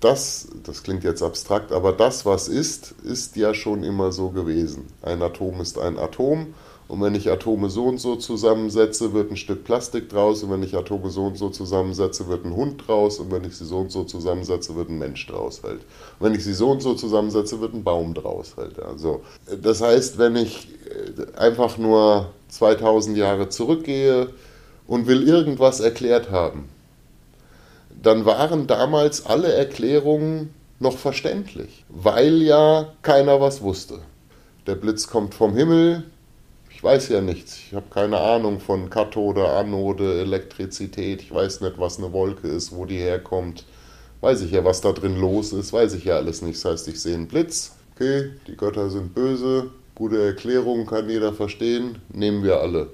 Das, 0.00 0.48
das 0.64 0.82
klingt 0.82 1.04
jetzt 1.04 1.22
abstrakt, 1.22 1.70
aber 1.70 1.92
das, 1.92 2.26
was 2.26 2.48
ist, 2.48 2.94
ist 3.04 3.36
ja 3.36 3.54
schon 3.54 3.84
immer 3.84 4.10
so 4.10 4.30
gewesen. 4.30 4.86
Ein 5.02 5.22
Atom 5.22 5.60
ist 5.60 5.78
ein 5.78 5.98
Atom 5.98 6.54
und 6.88 7.00
wenn 7.00 7.14
ich 7.14 7.30
Atome 7.30 7.70
so 7.70 7.84
und 7.84 7.98
so 7.98 8.16
zusammensetze, 8.16 9.12
wird 9.12 9.30
ein 9.30 9.36
Stück 9.36 9.64
Plastik 9.64 10.08
draus 10.08 10.42
und 10.42 10.50
wenn 10.50 10.62
ich 10.62 10.76
Atome 10.76 11.10
so 11.10 11.24
und 11.24 11.38
so 11.38 11.48
zusammensetze, 11.48 12.28
wird 12.28 12.44
ein 12.44 12.54
Hund 12.54 12.86
draus 12.86 13.18
und 13.18 13.30
wenn 13.32 13.44
ich 13.44 13.56
sie 13.56 13.64
so 13.64 13.78
und 13.78 13.90
so 13.90 14.04
zusammensetze, 14.04 14.74
wird 14.76 14.90
ein 14.90 14.98
Mensch 14.98 15.26
draus 15.26 15.62
halt. 15.62 15.80
Und 16.18 16.26
wenn 16.26 16.34
ich 16.34 16.44
sie 16.44 16.54
so 16.54 16.70
und 16.70 16.82
so 16.82 16.94
zusammensetze, 16.94 17.60
wird 17.60 17.74
ein 17.74 17.84
Baum 17.84 18.14
draus 18.14 18.54
halt. 18.56 18.78
Also, 18.80 19.22
das 19.62 19.80
heißt, 19.80 20.18
wenn 20.18 20.36
ich 20.36 20.68
einfach 21.36 21.78
nur 21.78 22.28
2000 22.48 23.16
Jahre 23.16 23.48
zurückgehe 23.48 24.28
und 24.86 25.06
will 25.06 25.26
irgendwas 25.26 25.80
erklärt 25.80 26.30
haben, 26.30 26.68
dann 28.02 28.24
waren 28.26 28.66
damals 28.66 29.26
alle 29.26 29.52
Erklärungen 29.52 30.52
noch 30.80 30.98
verständlich, 30.98 31.84
weil 31.88 32.42
ja 32.42 32.92
keiner 33.02 33.40
was 33.40 33.62
wusste. 33.62 34.00
Der 34.66 34.74
Blitz 34.74 35.06
kommt 35.06 35.34
vom 35.34 35.54
Himmel. 35.54 36.04
Ich 36.82 36.84
weiß 36.84 37.10
ja 37.10 37.20
nichts. 37.20 37.58
Ich 37.68 37.74
habe 37.74 37.86
keine 37.90 38.18
Ahnung 38.18 38.58
von 38.58 38.90
Kathode, 38.90 39.48
Anode, 39.48 40.20
Elektrizität. 40.20 41.22
Ich 41.22 41.32
weiß 41.32 41.60
nicht, 41.60 41.78
was 41.78 41.98
eine 41.98 42.12
Wolke 42.12 42.48
ist, 42.48 42.74
wo 42.74 42.86
die 42.86 42.96
herkommt. 42.96 43.64
Weiß 44.20 44.40
ich 44.40 44.50
ja, 44.50 44.64
was 44.64 44.80
da 44.80 44.90
drin 44.90 45.16
los 45.16 45.52
ist. 45.52 45.72
Weiß 45.72 45.94
ich 45.94 46.06
ja 46.06 46.16
alles 46.16 46.42
nicht. 46.42 46.56
Das 46.56 46.64
heißt, 46.64 46.88
ich 46.88 47.00
sehe 47.00 47.14
einen 47.14 47.28
Blitz. 47.28 47.76
Okay, 47.94 48.30
die 48.48 48.56
Götter 48.56 48.90
sind 48.90 49.14
böse. 49.14 49.70
Gute 49.94 50.24
Erklärung, 50.24 50.84
kann 50.84 51.08
jeder 51.08 51.32
verstehen. 51.32 52.02
Nehmen 52.12 52.42
wir 52.42 52.60
alle. 52.60 52.88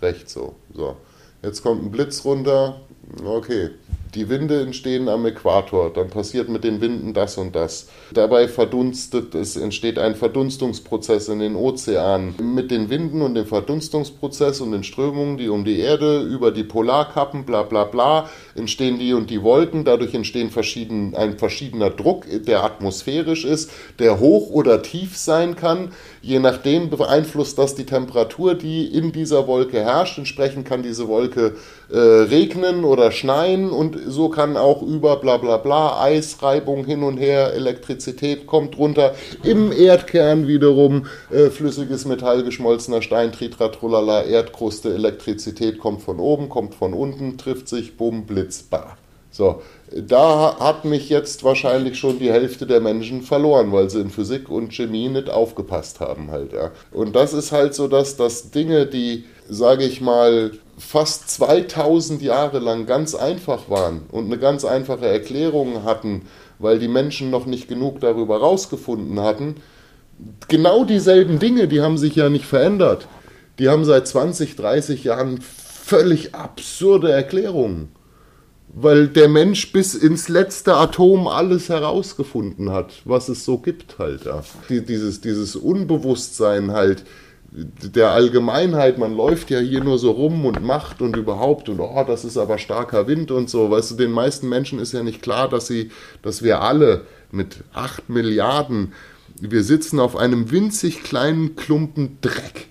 Recht 0.00 0.30
so. 0.30 0.54
So. 0.72 0.96
Jetzt 1.42 1.60
kommt 1.60 1.82
ein 1.82 1.90
Blitz 1.90 2.24
runter. 2.24 2.82
Okay, 3.24 3.70
die 4.14 4.28
Winde 4.28 4.60
entstehen 4.60 5.08
am 5.08 5.26
Äquator, 5.26 5.92
dann 5.92 6.08
passiert 6.08 6.48
mit 6.48 6.64
den 6.64 6.80
Winden 6.80 7.14
das 7.14 7.36
und 7.36 7.54
das. 7.54 7.88
Dabei 8.12 8.48
verdunstet, 8.48 9.34
es 9.34 9.56
entsteht 9.56 9.98
ein 9.98 10.14
Verdunstungsprozess 10.14 11.28
in 11.28 11.40
den 11.40 11.56
Ozeanen. 11.56 12.34
Mit 12.40 12.70
den 12.70 12.90
Winden 12.90 13.22
und 13.22 13.34
dem 13.34 13.46
Verdunstungsprozess 13.46 14.60
und 14.60 14.72
den 14.72 14.84
Strömungen, 14.84 15.36
die 15.36 15.48
um 15.48 15.64
die 15.64 15.80
Erde 15.80 16.22
über 16.22 16.50
die 16.50 16.64
Polarkappen, 16.64 17.44
bla 17.44 17.62
bla 17.62 17.84
bla, 17.84 18.30
entstehen 18.54 18.98
die 18.98 19.12
und 19.14 19.30
die 19.30 19.42
Wolken. 19.42 19.84
Dadurch 19.84 20.14
entstehen 20.14 20.50
verschieden, 20.50 21.14
ein 21.14 21.38
verschiedener 21.38 21.90
Druck, 21.90 22.24
der 22.46 22.64
atmosphärisch 22.64 23.44
ist, 23.44 23.70
der 23.98 24.20
hoch 24.20 24.50
oder 24.50 24.82
tief 24.82 25.16
sein 25.16 25.56
kann. 25.56 25.92
Je 26.26 26.38
nachdem 26.38 26.88
beeinflusst 26.88 27.58
das 27.58 27.74
die 27.74 27.84
Temperatur, 27.84 28.54
die 28.54 28.86
in 28.86 29.12
dieser 29.12 29.46
Wolke 29.46 29.80
herrscht. 29.82 30.16
Entsprechend 30.16 30.66
kann 30.66 30.82
diese 30.82 31.06
Wolke 31.06 31.56
äh, 31.90 31.98
regnen 31.98 32.84
oder 32.84 33.12
schneien 33.12 33.68
und 33.68 33.98
so 34.06 34.30
kann 34.30 34.56
auch 34.56 34.80
über 34.80 35.16
bla 35.16 35.36
bla 35.36 35.58
bla 35.58 36.00
Eisreibung 36.00 36.86
hin 36.86 37.02
und 37.02 37.18
her, 37.18 37.52
Elektrizität 37.52 38.46
kommt 38.46 38.78
runter. 38.78 39.14
Im 39.42 39.70
Erdkern 39.70 40.48
wiederum 40.48 41.04
äh, 41.30 41.50
flüssiges 41.50 42.06
Metall, 42.06 42.42
geschmolzener 42.42 43.02
Stein, 43.02 43.30
Tritratrolala, 43.30 44.22
Erdkruste, 44.22 44.94
Elektrizität 44.94 45.78
kommt 45.78 46.00
von 46.00 46.20
oben, 46.20 46.48
kommt 46.48 46.74
von 46.74 46.94
unten, 46.94 47.36
trifft 47.36 47.68
sich, 47.68 47.98
bumm, 47.98 48.24
Blitz, 48.24 48.62
bah. 48.62 48.96
So, 49.34 49.62
da 49.90 50.60
hat 50.60 50.84
mich 50.84 51.08
jetzt 51.08 51.42
wahrscheinlich 51.42 51.98
schon 51.98 52.20
die 52.20 52.30
Hälfte 52.30 52.68
der 52.68 52.80
Menschen 52.80 53.20
verloren, 53.20 53.72
weil 53.72 53.90
sie 53.90 54.00
in 54.00 54.10
Physik 54.10 54.48
und 54.48 54.72
Chemie 54.72 55.08
nicht 55.08 55.28
aufgepasst 55.28 55.98
haben 55.98 56.30
halt, 56.30 56.52
ja. 56.52 56.70
Und 56.92 57.16
das 57.16 57.32
ist 57.32 57.50
halt 57.50 57.74
so, 57.74 57.88
dass, 57.88 58.16
dass 58.16 58.52
Dinge, 58.52 58.86
die, 58.86 59.24
sage 59.48 59.82
ich 59.82 60.00
mal, 60.00 60.52
fast 60.78 61.30
2000 61.30 62.22
Jahre 62.22 62.60
lang 62.60 62.86
ganz 62.86 63.16
einfach 63.16 63.68
waren 63.68 64.02
und 64.12 64.26
eine 64.26 64.38
ganz 64.38 64.64
einfache 64.64 65.08
Erklärung 65.08 65.82
hatten, 65.82 66.28
weil 66.60 66.78
die 66.78 66.86
Menschen 66.86 67.30
noch 67.30 67.44
nicht 67.44 67.66
genug 67.66 67.98
darüber 67.98 68.38
rausgefunden 68.38 69.18
hatten, 69.18 69.56
genau 70.46 70.84
dieselben 70.84 71.40
Dinge, 71.40 71.66
die 71.66 71.80
haben 71.80 71.98
sich 71.98 72.14
ja 72.14 72.28
nicht 72.28 72.46
verändert. 72.46 73.08
Die 73.58 73.68
haben 73.68 73.84
seit 73.84 74.06
20, 74.06 74.54
30 74.54 75.02
Jahren 75.02 75.40
völlig 75.40 76.36
absurde 76.36 77.10
Erklärungen 77.10 77.88
weil 78.68 79.08
der 79.08 79.28
Mensch 79.28 79.72
bis 79.72 79.94
ins 79.94 80.28
letzte 80.28 80.74
Atom 80.74 81.28
alles 81.28 81.68
herausgefunden 81.68 82.70
hat, 82.70 83.02
was 83.04 83.28
es 83.28 83.44
so 83.44 83.58
gibt 83.58 83.98
halt. 83.98 84.24
Ja. 84.24 84.42
Dieses, 84.68 85.20
dieses 85.20 85.56
Unbewusstsein 85.56 86.72
halt 86.72 87.04
der 87.52 88.10
Allgemeinheit, 88.10 88.98
man 88.98 89.16
läuft 89.16 89.50
ja 89.50 89.60
hier 89.60 89.84
nur 89.84 89.96
so 89.98 90.10
rum 90.10 90.44
und 90.44 90.64
macht 90.64 91.00
und 91.00 91.16
überhaupt 91.16 91.68
und 91.68 91.78
oh, 91.78 92.04
das 92.04 92.24
ist 92.24 92.36
aber 92.36 92.58
starker 92.58 93.06
Wind 93.06 93.30
und 93.30 93.48
so. 93.48 93.70
Weißt 93.70 93.92
du, 93.92 93.94
den 93.94 94.10
meisten 94.10 94.48
Menschen 94.48 94.80
ist 94.80 94.92
ja 94.92 95.04
nicht 95.04 95.22
klar, 95.22 95.48
dass 95.48 95.68
sie, 95.68 95.90
dass 96.22 96.42
wir 96.42 96.60
alle 96.60 97.02
mit 97.30 97.58
acht 97.72 98.08
Milliarden, 98.08 98.92
wir 99.40 99.62
sitzen 99.62 100.00
auf 100.00 100.16
einem 100.16 100.50
winzig 100.50 101.04
kleinen 101.04 101.54
Klumpen 101.54 102.18
Dreck 102.20 102.68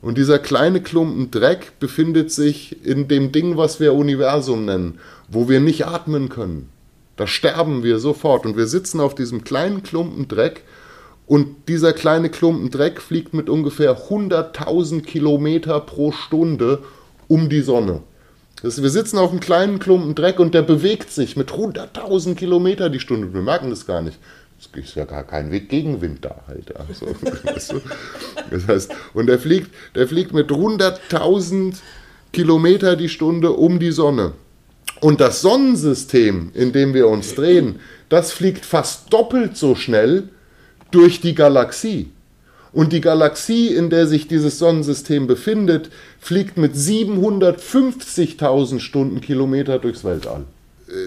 und 0.00 0.16
dieser 0.16 0.38
kleine 0.38 0.80
Klumpen 0.80 1.30
Dreck 1.30 1.78
befindet 1.80 2.30
sich 2.30 2.84
in 2.84 3.08
dem 3.08 3.32
Ding, 3.32 3.56
was 3.56 3.80
wir 3.80 3.94
Universum 3.94 4.64
nennen, 4.64 5.00
wo 5.28 5.48
wir 5.48 5.60
nicht 5.60 5.86
atmen 5.86 6.28
können. 6.28 6.70
Da 7.16 7.26
sterben 7.26 7.82
wir 7.82 7.98
sofort. 7.98 8.46
Und 8.46 8.56
wir 8.56 8.66
sitzen 8.66 9.00
auf 9.00 9.14
diesem 9.14 9.44
kleinen 9.44 9.82
Klumpen 9.82 10.28
Dreck 10.28 10.62
und 11.26 11.68
dieser 11.68 11.92
kleine 11.92 12.30
Klumpen 12.30 12.70
Dreck 12.70 13.02
fliegt 13.02 13.34
mit 13.34 13.50
ungefähr 13.50 14.08
100.000 14.08 15.02
Kilometer 15.02 15.78
pro 15.80 16.10
Stunde 16.12 16.82
um 17.26 17.50
die 17.50 17.60
Sonne. 17.60 18.02
Das, 18.62 18.82
wir 18.82 18.88
sitzen 18.88 19.18
auf 19.18 19.30
einem 19.30 19.40
kleinen 19.40 19.78
Klumpen 19.78 20.14
Dreck 20.14 20.40
und 20.40 20.54
der 20.54 20.62
bewegt 20.62 21.10
sich 21.10 21.36
mit 21.36 21.50
100.000 21.50 22.34
Kilometer 22.34 22.88
die 22.88 22.98
Stunde. 22.98 23.32
Wir 23.34 23.42
merken 23.42 23.70
das 23.70 23.86
gar 23.86 24.00
nicht. 24.00 24.18
Es 24.58 24.68
ist 24.74 24.96
ja 24.96 25.04
gar 25.04 25.22
kein 25.22 25.52
Weg 25.52 25.68
Gegenwind 25.68 26.24
da 26.24 26.42
halt. 26.48 26.74
Also, 26.76 27.06
das 28.50 28.66
heißt, 28.66 28.92
und 29.14 29.26
der 29.26 29.38
fliegt, 29.38 29.70
der 29.94 30.08
fliegt 30.08 30.32
mit 30.32 30.50
100.000 30.50 31.76
Kilometer 32.32 32.96
die 32.96 33.08
Stunde 33.08 33.52
um 33.52 33.78
die 33.78 33.92
Sonne. 33.92 34.32
Und 35.00 35.20
das 35.20 35.42
Sonnensystem, 35.42 36.50
in 36.54 36.72
dem 36.72 36.94
wir 36.94 37.08
uns 37.08 37.34
drehen, 37.34 37.80
das 38.08 38.32
fliegt 38.32 38.64
fast 38.64 39.12
doppelt 39.12 39.54
so 39.56 39.74
schnell 39.74 40.28
durch 40.90 41.20
die 41.20 41.34
Galaxie. 41.34 42.10
Und 42.72 42.92
die 42.92 43.00
Galaxie, 43.00 43.68
in 43.68 43.90
der 43.90 44.06
sich 44.06 44.28
dieses 44.28 44.58
Sonnensystem 44.58 45.26
befindet, 45.26 45.90
fliegt 46.20 46.58
mit 46.58 46.74
750.000 46.74 48.80
Stundenkilometer 48.80 49.78
durchs 49.78 50.04
Weltall 50.04 50.44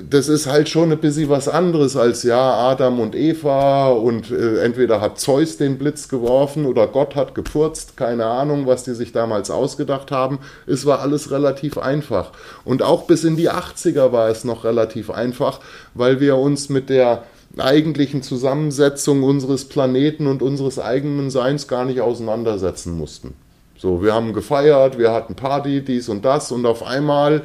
das 0.07 0.29
ist 0.29 0.45
halt 0.45 0.69
schon 0.69 0.91
ein 0.91 0.99
bisschen 0.99 1.29
was 1.29 1.47
anderes 1.47 1.97
als 1.97 2.21
ja, 2.21 2.39
Adam 2.39 2.99
und 2.99 3.15
Eva 3.15 3.89
und 3.89 4.29
äh, 4.29 4.63
entweder 4.63 5.01
hat 5.01 5.19
Zeus 5.19 5.57
den 5.57 5.79
Blitz 5.79 6.07
geworfen 6.07 6.65
oder 6.65 6.85
Gott 6.85 7.15
hat 7.15 7.33
gepurzt, 7.33 7.97
keine 7.97 8.25
Ahnung, 8.25 8.67
was 8.67 8.83
die 8.83 8.93
sich 8.93 9.11
damals 9.11 9.49
ausgedacht 9.49 10.11
haben. 10.11 10.39
Es 10.67 10.85
war 10.85 10.99
alles 10.99 11.31
relativ 11.31 11.79
einfach. 11.79 12.31
Und 12.63 12.83
auch 12.83 13.07
bis 13.07 13.23
in 13.23 13.37
die 13.37 13.49
80er 13.49 14.11
war 14.11 14.29
es 14.29 14.43
noch 14.43 14.65
relativ 14.65 15.09
einfach, 15.09 15.59
weil 15.95 16.19
wir 16.19 16.37
uns 16.37 16.69
mit 16.69 16.89
der 16.89 17.23
eigentlichen 17.57 18.21
Zusammensetzung 18.21 19.23
unseres 19.23 19.65
Planeten 19.65 20.27
und 20.27 20.43
unseres 20.43 20.77
eigenen 20.77 21.31
Seins 21.31 21.67
gar 21.67 21.85
nicht 21.85 22.01
auseinandersetzen 22.01 22.95
mussten. 22.95 23.33
So, 23.77 24.03
wir 24.03 24.13
haben 24.13 24.33
gefeiert, 24.33 24.99
wir 24.99 25.11
hatten 25.11 25.33
Party, 25.33 25.81
dies 25.81 26.07
und 26.07 26.23
das 26.23 26.51
und 26.51 26.67
auf 26.67 26.83
einmal 26.83 27.41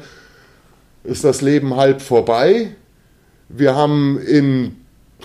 ist 1.07 1.23
das 1.23 1.41
Leben 1.41 1.75
halb 1.75 2.01
vorbei. 2.01 2.75
Wir 3.49 3.75
haben 3.75 4.19
in 4.19 4.75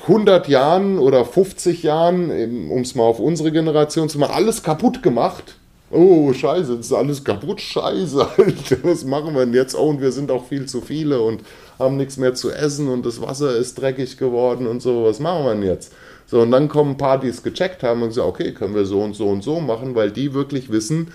100 0.03 0.49
Jahren 0.49 0.99
oder 0.99 1.25
50 1.25 1.83
Jahren, 1.83 2.71
um 2.71 2.81
es 2.81 2.95
mal 2.95 3.03
auf 3.03 3.19
unsere 3.19 3.53
Generation 3.53 4.09
zu 4.09 4.19
machen, 4.19 4.35
alles 4.35 4.63
kaputt 4.63 5.03
gemacht. 5.03 5.57
Oh, 5.91 6.33
scheiße, 6.33 6.77
das 6.77 6.87
ist 6.87 6.93
alles 6.93 7.23
kaputt, 7.23 7.61
scheiße, 7.61 8.27
Alter, 8.39 8.77
was 8.83 9.05
machen 9.05 9.35
wir 9.35 9.45
denn 9.45 9.55
jetzt? 9.55 9.75
Oh, 9.75 9.89
und 9.89 10.01
wir 10.01 10.13
sind 10.13 10.31
auch 10.31 10.47
viel 10.47 10.67
zu 10.67 10.81
viele 10.81 11.21
und 11.21 11.43
haben 11.79 11.99
nichts 11.99 12.17
mehr 12.17 12.35
zu 12.35 12.51
essen 12.51 12.89
und 12.89 13.05
das 13.05 13.21
Wasser 13.21 13.55
ist 13.57 13.75
dreckig 13.75 14.17
geworden 14.17 14.67
und 14.67 14.81
so, 14.81 15.05
was 15.05 15.21
machen 15.21 15.45
wir 15.45 15.55
denn 15.55 15.65
jetzt? 15.65 15.93
So, 16.27 16.41
und 16.41 16.51
dann 16.51 16.69
kommen 16.69 16.93
ein 16.93 16.97
paar, 16.97 17.21
die 17.21 17.29
es 17.29 17.43
gecheckt 17.43 17.83
haben 17.83 18.03
und 18.03 18.13
sagen, 18.13 18.29
okay, 18.29 18.53
können 18.53 18.75
wir 18.75 18.87
so 18.87 19.01
und 19.01 19.15
so 19.15 19.29
und 19.29 19.43
so 19.43 19.61
machen, 19.61 19.95
weil 19.95 20.11
die 20.11 20.33
wirklich 20.33 20.71
wissen, 20.73 21.13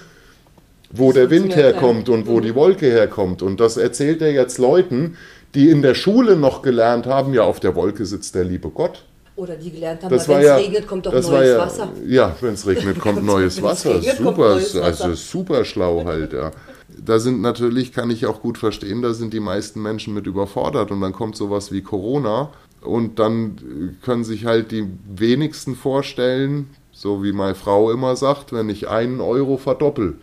wo 0.92 1.12
der 1.12 1.30
Wind 1.30 1.56
herkommt 1.56 2.10
und 2.10 2.28
wo 2.28 2.40
die 2.40 2.56
Wolke 2.56 2.88
herkommt. 2.88 3.42
Und 3.42 3.60
das 3.60 3.78
erzählt 3.78 4.22
er 4.22 4.32
jetzt 4.32 4.58
Leuten, 4.58 5.18
die 5.54 5.70
in 5.70 5.82
der 5.82 5.96
Schule 5.96 6.36
noch 6.36 6.62
gelernt 6.62 7.06
haben, 7.06 7.34
ja, 7.34 7.44
auf 7.44 7.60
der 7.60 7.76
Wolke 7.76 8.06
sitzt 8.06 8.36
der 8.36 8.44
liebe 8.44 8.70
Gott. 8.70 9.04
Oder 9.36 9.56
die 9.56 9.70
gelernt 9.70 10.04
haben, 10.04 10.12
wenn 10.12 10.20
es 10.20 10.28
ja, 10.28 10.56
regnet, 10.56 10.88
kommt 10.88 11.06
doch 11.06 11.14
neues 11.14 11.30
ja, 11.30 11.58
Wasser. 11.60 11.90
Ja, 12.08 12.36
wenn 12.42 12.56
es 12.56 12.66
regnet, 12.66 13.00
kommt 13.00 13.24
neues 13.26 13.62
Wasser. 13.62 13.96
Regnet, 13.96 14.18
super, 14.18 14.50
neues 14.50 14.76
Wasser. 14.76 15.06
also 15.06 15.14
super 15.14 15.64
schlau 15.64 16.06
halt, 16.06 16.34
ja. 16.34 16.52
Da 17.00 17.20
sind 17.20 17.42
natürlich, 17.42 17.94
kann 17.94 18.10
ich 18.10 18.26
auch 18.26 18.42
gut 18.42 18.58
verstehen, 18.58 19.04
da 19.04 19.14
sind 19.14 19.34
die 19.34 19.40
meisten 19.40 19.82
Menschen 19.82 20.16
mit 20.16 20.26
überfordert 20.26 20.90
und 20.90 21.02
dann 21.02 21.14
kommt 21.14 21.36
sowas 21.36 21.72
wie 21.72 21.82
Corona 21.82 22.50
und 22.82 23.20
dann 23.20 23.98
können 24.04 24.24
sich 24.24 24.46
halt 24.46 24.72
die 24.72 24.88
wenigsten 25.08 25.76
vorstellen, 25.76 26.70
so 26.92 27.24
wie 27.24 27.32
meine 27.32 27.54
Frau 27.54 27.92
immer 27.92 28.16
sagt, 28.16 28.54
wenn 28.54 28.70
ich 28.70 28.88
einen 28.88 29.22
Euro 29.22 29.58
verdoppel, 29.58 30.16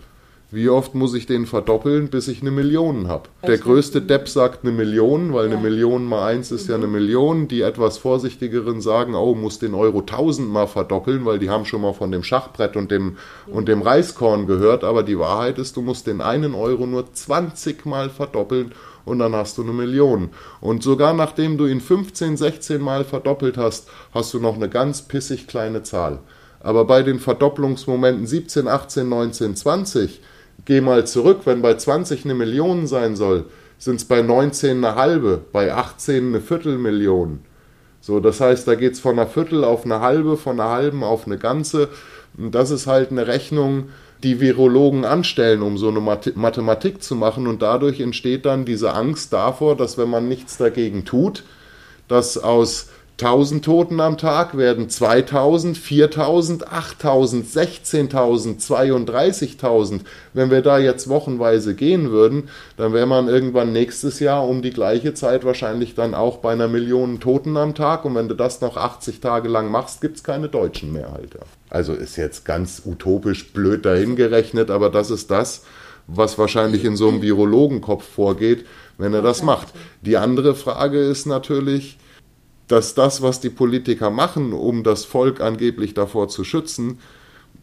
wie 0.55 0.69
oft 0.69 0.95
muss 0.95 1.15
ich 1.15 1.27
den 1.27 1.47
verdoppeln, 1.47 2.09
bis 2.09 2.29
ich 2.29 2.41
eine 2.41 2.51
Million 2.51 3.09
habe? 3.09 3.29
Der 3.47 3.59
größte 3.59 4.01
Depp 4.01 4.29
sagt 4.29 4.65
eine 4.65 4.73
Million, 4.73 5.33
weil 5.33 5.49
ja. 5.49 5.53
eine 5.53 5.63
Million 5.63 6.05
mal 6.05 6.27
eins 6.27 6.53
ist 6.53 6.65
mhm. 6.65 6.71
ja 6.71 6.77
eine 6.77 6.87
Million. 6.87 7.49
Die 7.49 7.63
etwas 7.63 7.99
vorsichtigeren 7.99 8.81
sagen, 8.81 9.15
oh, 9.15 9.35
muss 9.35 9.59
den 9.59 9.75
Euro 9.75 10.03
tausendmal 10.03 10.67
verdoppeln, 10.67 11.25
weil 11.25 11.39
die 11.39 11.51
haben 11.51 11.65
schon 11.65 11.83
mal 11.83 11.93
von 11.93 12.13
dem 12.13 12.23
Schachbrett 12.23 12.77
und 12.77 12.91
dem, 12.91 13.05
mhm. 13.05 13.53
und 13.53 13.69
dem 13.69 13.83
Reiskorn 13.83 14.47
gehört. 14.47 14.85
Aber 14.85 15.03
die 15.03 15.19
Wahrheit 15.19 15.59
ist, 15.59 15.77
du 15.77 15.83
musst 15.83 16.07
den 16.07 16.21
einen 16.21 16.55
Euro 16.55 16.87
nur 16.87 17.13
20 17.13 17.85
Mal 17.87 18.09
verdoppeln 18.11 18.73
und 19.05 19.19
dann 19.19 19.35
hast 19.35 19.59
du 19.59 19.63
eine 19.63 19.73
Million. 19.73 20.31
Und 20.61 20.83
sogar 20.83 21.15
nachdem 21.15 21.59
du 21.59 21.67
ihn 21.67 21.81
15, 21.81 22.37
16 22.37 22.81
Mal 22.81 23.05
verdoppelt 23.05 23.57
hast, 23.57 23.89
hast 24.13 24.33
du 24.33 24.39
noch 24.39 24.55
eine 24.55 24.69
ganz 24.69 25.03
pissig 25.03 25.47
kleine 25.47 25.83
Zahl. 25.83 26.21
Aber 26.61 26.87
bei 26.87 27.03
den 27.03 27.19
Verdopplungsmomenten 27.19 28.27
17, 28.27 28.69
18, 28.69 29.09
19, 29.09 29.57
20 29.57 30.21
geh 30.65 30.81
mal 30.81 31.07
zurück, 31.07 31.41
wenn 31.45 31.63
bei 31.63 31.75
20 31.75 32.25
eine 32.25 32.35
Million 32.35 32.87
sein 32.87 33.17
soll, 33.17 33.47
sind 33.79 33.97
es 33.97 34.05
bei 34.05 34.23
19 34.23 34.85
eine 34.85 34.95
halbe, 34.95 35.41
bei 35.53 35.73
18 35.73 36.29
eine 36.29 36.41
Viertelmillion. 36.41 37.41
So, 38.01 38.21
das 38.21 38.41
heißt, 38.41 38.69
da 38.69 38.75
geht 38.75 38.93
es 38.93 39.01
von 39.01 39.19
einer 39.19 39.27
Viertel 39.27 39.65
auf 39.65 39.85
eine 39.85 40.01
halbe, 40.01 40.37
von 40.37 40.61
einer 40.61 40.71
halben 40.71 41.03
auf 41.03 41.27
eine 41.27 41.39
ganze. 41.39 41.89
Und 42.37 42.55
das 42.55 42.71
ist 42.71 42.87
halt 42.87 43.11
eine 43.11 43.27
Rechnung, 43.27 43.89
die 44.23 44.41
Virologen 44.41 45.05
anstellen, 45.05 45.63
um 45.63 45.79
so 45.79 45.89
eine 45.89 46.01
Mathematik 46.01 47.03
zu 47.03 47.15
machen. 47.15 47.47
Und 47.47 47.63
dadurch 47.63 48.01
entsteht 48.01 48.45
dann 48.45 48.65
diese 48.65 48.93
Angst 48.93 49.33
davor, 49.33 49.77
dass 49.77 49.97
wenn 49.99 50.11
man 50.11 50.29
nichts 50.29 50.57
dagegen 50.57 51.05
tut, 51.05 51.45
dass 52.09 52.37
aus 52.37 52.91
1000 53.21 53.65
Toten 53.65 54.01
am 54.01 54.19
Tag 54.19 54.57
werden 54.57 54.89
2000, 54.89 55.79
4000, 55.79 56.73
8000, 56.73 57.47
16.000, 57.47 58.61
32.000. 58.61 60.01
Wenn 60.33 60.51
wir 60.51 60.63
da 60.63 60.81
jetzt 60.81 61.09
wochenweise 61.09 61.77
gehen 61.77 62.11
würden, 62.11 62.49
dann 62.77 62.93
wäre 62.93 63.07
man 63.07 63.29
irgendwann 63.29 63.73
nächstes 63.73 64.19
Jahr 64.19 64.49
um 64.49 64.63
die 64.63 64.73
gleiche 64.73 65.15
Zeit 65.15 65.45
wahrscheinlich 65.45 65.95
dann 65.95 66.13
auch 66.13 66.39
bei 66.39 66.53
einer 66.53 66.67
Million 66.67 67.21
Toten 67.21 67.57
am 67.57 67.77
Tag. 67.77 68.05
Und 68.05 68.17
wenn 68.17 68.27
du 68.27 68.35
das 68.35 68.61
noch 68.61 68.77
80 68.77 69.21
Tage 69.21 69.49
lang 69.49 69.71
machst, 69.71 70.01
gibt 70.01 70.17
es 70.17 70.25
keine 70.25 70.49
Deutschen 70.49 70.93
mehr 70.93 71.13
halt. 71.13 71.37
Also 71.71 71.93
ist 71.93 72.17
jetzt 72.17 72.45
ganz 72.45 72.83
utopisch 72.85 73.53
blöd 73.53 73.87
dahingerechnet, 73.87 74.73
aber 74.73 74.91
das 74.91 75.13
ist 75.13 75.31
das, 75.31 75.63
was 76.09 76.37
wahrscheinlich 76.37 76.85
in 76.85 76.97
so 76.97 77.09
einem 77.09 77.23
Virologenkopf 77.23 78.05
vorgeht, 78.05 78.67
wenn 78.99 79.15
er 79.15 79.23
das 79.23 79.45
macht. 79.45 79.69
Die 80.03 80.17
andere 80.17 80.57
Frage 80.57 80.99
ist 80.99 81.27
natürlich, 81.27 81.97
dass 82.69 82.95
das, 82.95 83.23
was 83.23 83.41
die 83.41 83.51
Politiker 83.51 84.11
machen, 84.11 84.53
um 84.53 84.83
das 84.83 85.05
Volk 85.05 85.41
angeblich 85.41 85.95
davor 85.95 86.29
zu 86.29 86.45
schützen, 86.45 86.99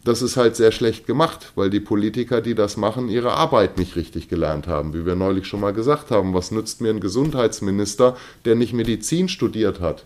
das 0.04 0.20
ist 0.20 0.36
halt 0.36 0.56
sehr 0.56 0.72
schlecht 0.72 1.06
gemacht, 1.06 1.52
weil 1.54 1.70
die 1.70 1.80
Politiker, 1.80 2.40
die 2.40 2.54
das 2.54 2.76
machen, 2.76 3.08
ihre 3.08 3.32
Arbeit 3.32 3.78
nicht 3.78 3.94
richtig 3.94 4.28
gelernt 4.28 4.66
haben. 4.66 4.94
Wie 4.94 5.06
wir 5.06 5.14
neulich 5.14 5.46
schon 5.46 5.60
mal 5.60 5.72
gesagt 5.72 6.10
haben, 6.10 6.34
was 6.34 6.50
nützt 6.50 6.80
mir 6.80 6.90
ein 6.90 7.00
Gesundheitsminister, 7.00 8.16
der 8.44 8.56
nicht 8.56 8.72
Medizin 8.72 9.28
studiert 9.28 9.80
hat 9.80 10.04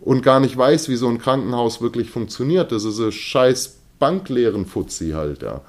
und 0.00 0.22
gar 0.22 0.40
nicht 0.40 0.56
weiß, 0.56 0.88
wie 0.88 0.96
so 0.96 1.08
ein 1.08 1.18
Krankenhaus 1.18 1.82
wirklich 1.82 2.10
funktioniert? 2.10 2.72
Das 2.72 2.84
ist 2.84 2.98
ein 2.98 3.12
scheiß 3.12 3.76
Banklehren-Fuzzi 3.98 5.10
halt, 5.10 5.42
ja. 5.42 5.60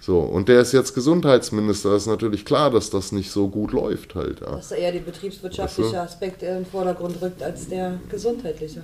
So, 0.00 0.20
und 0.20 0.48
der 0.48 0.62
ist 0.62 0.72
jetzt 0.72 0.94
Gesundheitsminister. 0.94 1.94
Ist 1.94 2.06
natürlich 2.06 2.46
klar, 2.46 2.70
dass 2.70 2.88
das 2.88 3.12
nicht 3.12 3.30
so 3.30 3.48
gut 3.48 3.72
läuft 3.72 4.14
halt. 4.14 4.40
Ja. 4.40 4.52
Dass 4.52 4.72
eher 4.72 4.92
der 4.92 5.00
betriebswirtschaftliche 5.00 5.90
weißt 5.90 5.94
du? 5.94 6.02
Aspekt 6.02 6.42
in 6.42 6.54
den 6.54 6.66
Vordergrund 6.66 7.20
rückt 7.20 7.42
als 7.42 7.68
der 7.68 8.00
gesundheitliche. 8.08 8.82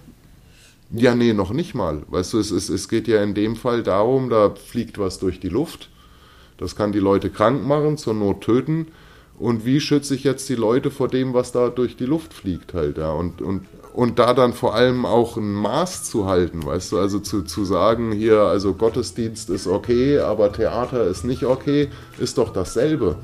Ja, 0.91 1.15
nee, 1.15 1.33
noch 1.33 1.53
nicht 1.53 1.75
mal. 1.75 2.03
Weißt 2.09 2.35
du, 2.35 2.39
es, 2.39 2.51
es, 2.51 2.69
es 2.69 2.89
geht 2.89 3.09
ja 3.09 3.23
in 3.23 3.35
dem 3.35 3.57
Fall 3.57 3.83
darum, 3.83 4.29
da 4.29 4.55
fliegt 4.55 4.99
was 4.99 5.19
durch 5.19 5.41
die 5.41 5.49
Luft. 5.49 5.89
Das 6.59 6.77
kann 6.77 6.93
die 6.93 7.01
Leute 7.01 7.31
krank 7.31 7.67
machen, 7.67 7.97
zur 7.97 8.15
Not 8.15 8.43
töten. 8.43 8.89
Und 9.39 9.67
wie 9.67 9.81
schütze 9.81 10.15
ich 10.15 10.25
jetzt 10.25 10.49
die 10.49 10.55
Leute 10.55 10.91
vor 10.91 11.09
dem, 11.09 11.35
was 11.35 11.53
da 11.53 11.69
durch 11.69 11.97
die 11.97 12.07
Luft 12.07 12.33
fliegt 12.33 12.73
halt, 12.75 12.97
ja. 12.99 13.13
Und, 13.13 13.43
und 13.43 13.63
und 13.97 14.19
da 14.19 14.35
dann 14.35 14.53
vor 14.53 14.75
allem 14.75 15.07
auch 15.07 15.39
ein 15.39 15.55
Maß 15.55 16.05
zu 16.05 16.27
halten, 16.27 16.67
weißt 16.67 16.93
du, 16.93 16.99
also 16.99 17.19
zu, 17.19 17.43
zu 17.43 17.65
sagen, 17.65 18.13
hier, 18.13 18.41
also 18.41 18.75
Gottesdienst 18.75 19.49
ist 19.49 19.67
okay, 19.67 20.19
aber 20.19 20.53
Theater 20.53 21.05
ist 21.07 21.25
nicht 21.25 21.45
okay, 21.45 21.89
ist 22.19 22.37
doch 22.37 22.53
dasselbe. 22.53 23.17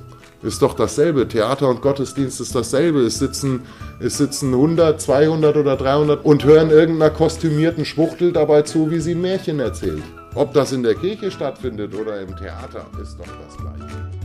Ist 0.42 0.62
doch 0.62 0.72
dasselbe. 0.72 1.28
Theater 1.28 1.68
und 1.68 1.82
Gottesdienst 1.82 2.40
ist 2.40 2.54
dasselbe. 2.54 3.00
Es 3.02 3.18
sitzen, 3.18 3.60
es 4.00 4.16
sitzen 4.16 4.54
100, 4.54 4.98
200 4.98 5.56
oder 5.58 5.76
300 5.76 6.24
und 6.24 6.42
hören 6.44 6.70
irgendeiner 6.70 7.10
kostümierten 7.10 7.84
Schwuchtel 7.84 8.32
dabei 8.32 8.62
zu, 8.62 8.90
wie 8.90 8.98
sie 8.98 9.12
ein 9.12 9.20
Märchen 9.20 9.60
erzählt. 9.60 10.02
Ob 10.34 10.54
das 10.54 10.72
in 10.72 10.82
der 10.82 10.94
Kirche 10.94 11.30
stattfindet 11.30 11.94
oder 11.94 12.18
im 12.22 12.34
Theater, 12.34 12.86
ist 13.00 13.18
doch 13.18 13.26
das 13.26 13.58
Gleiche. 13.58 14.21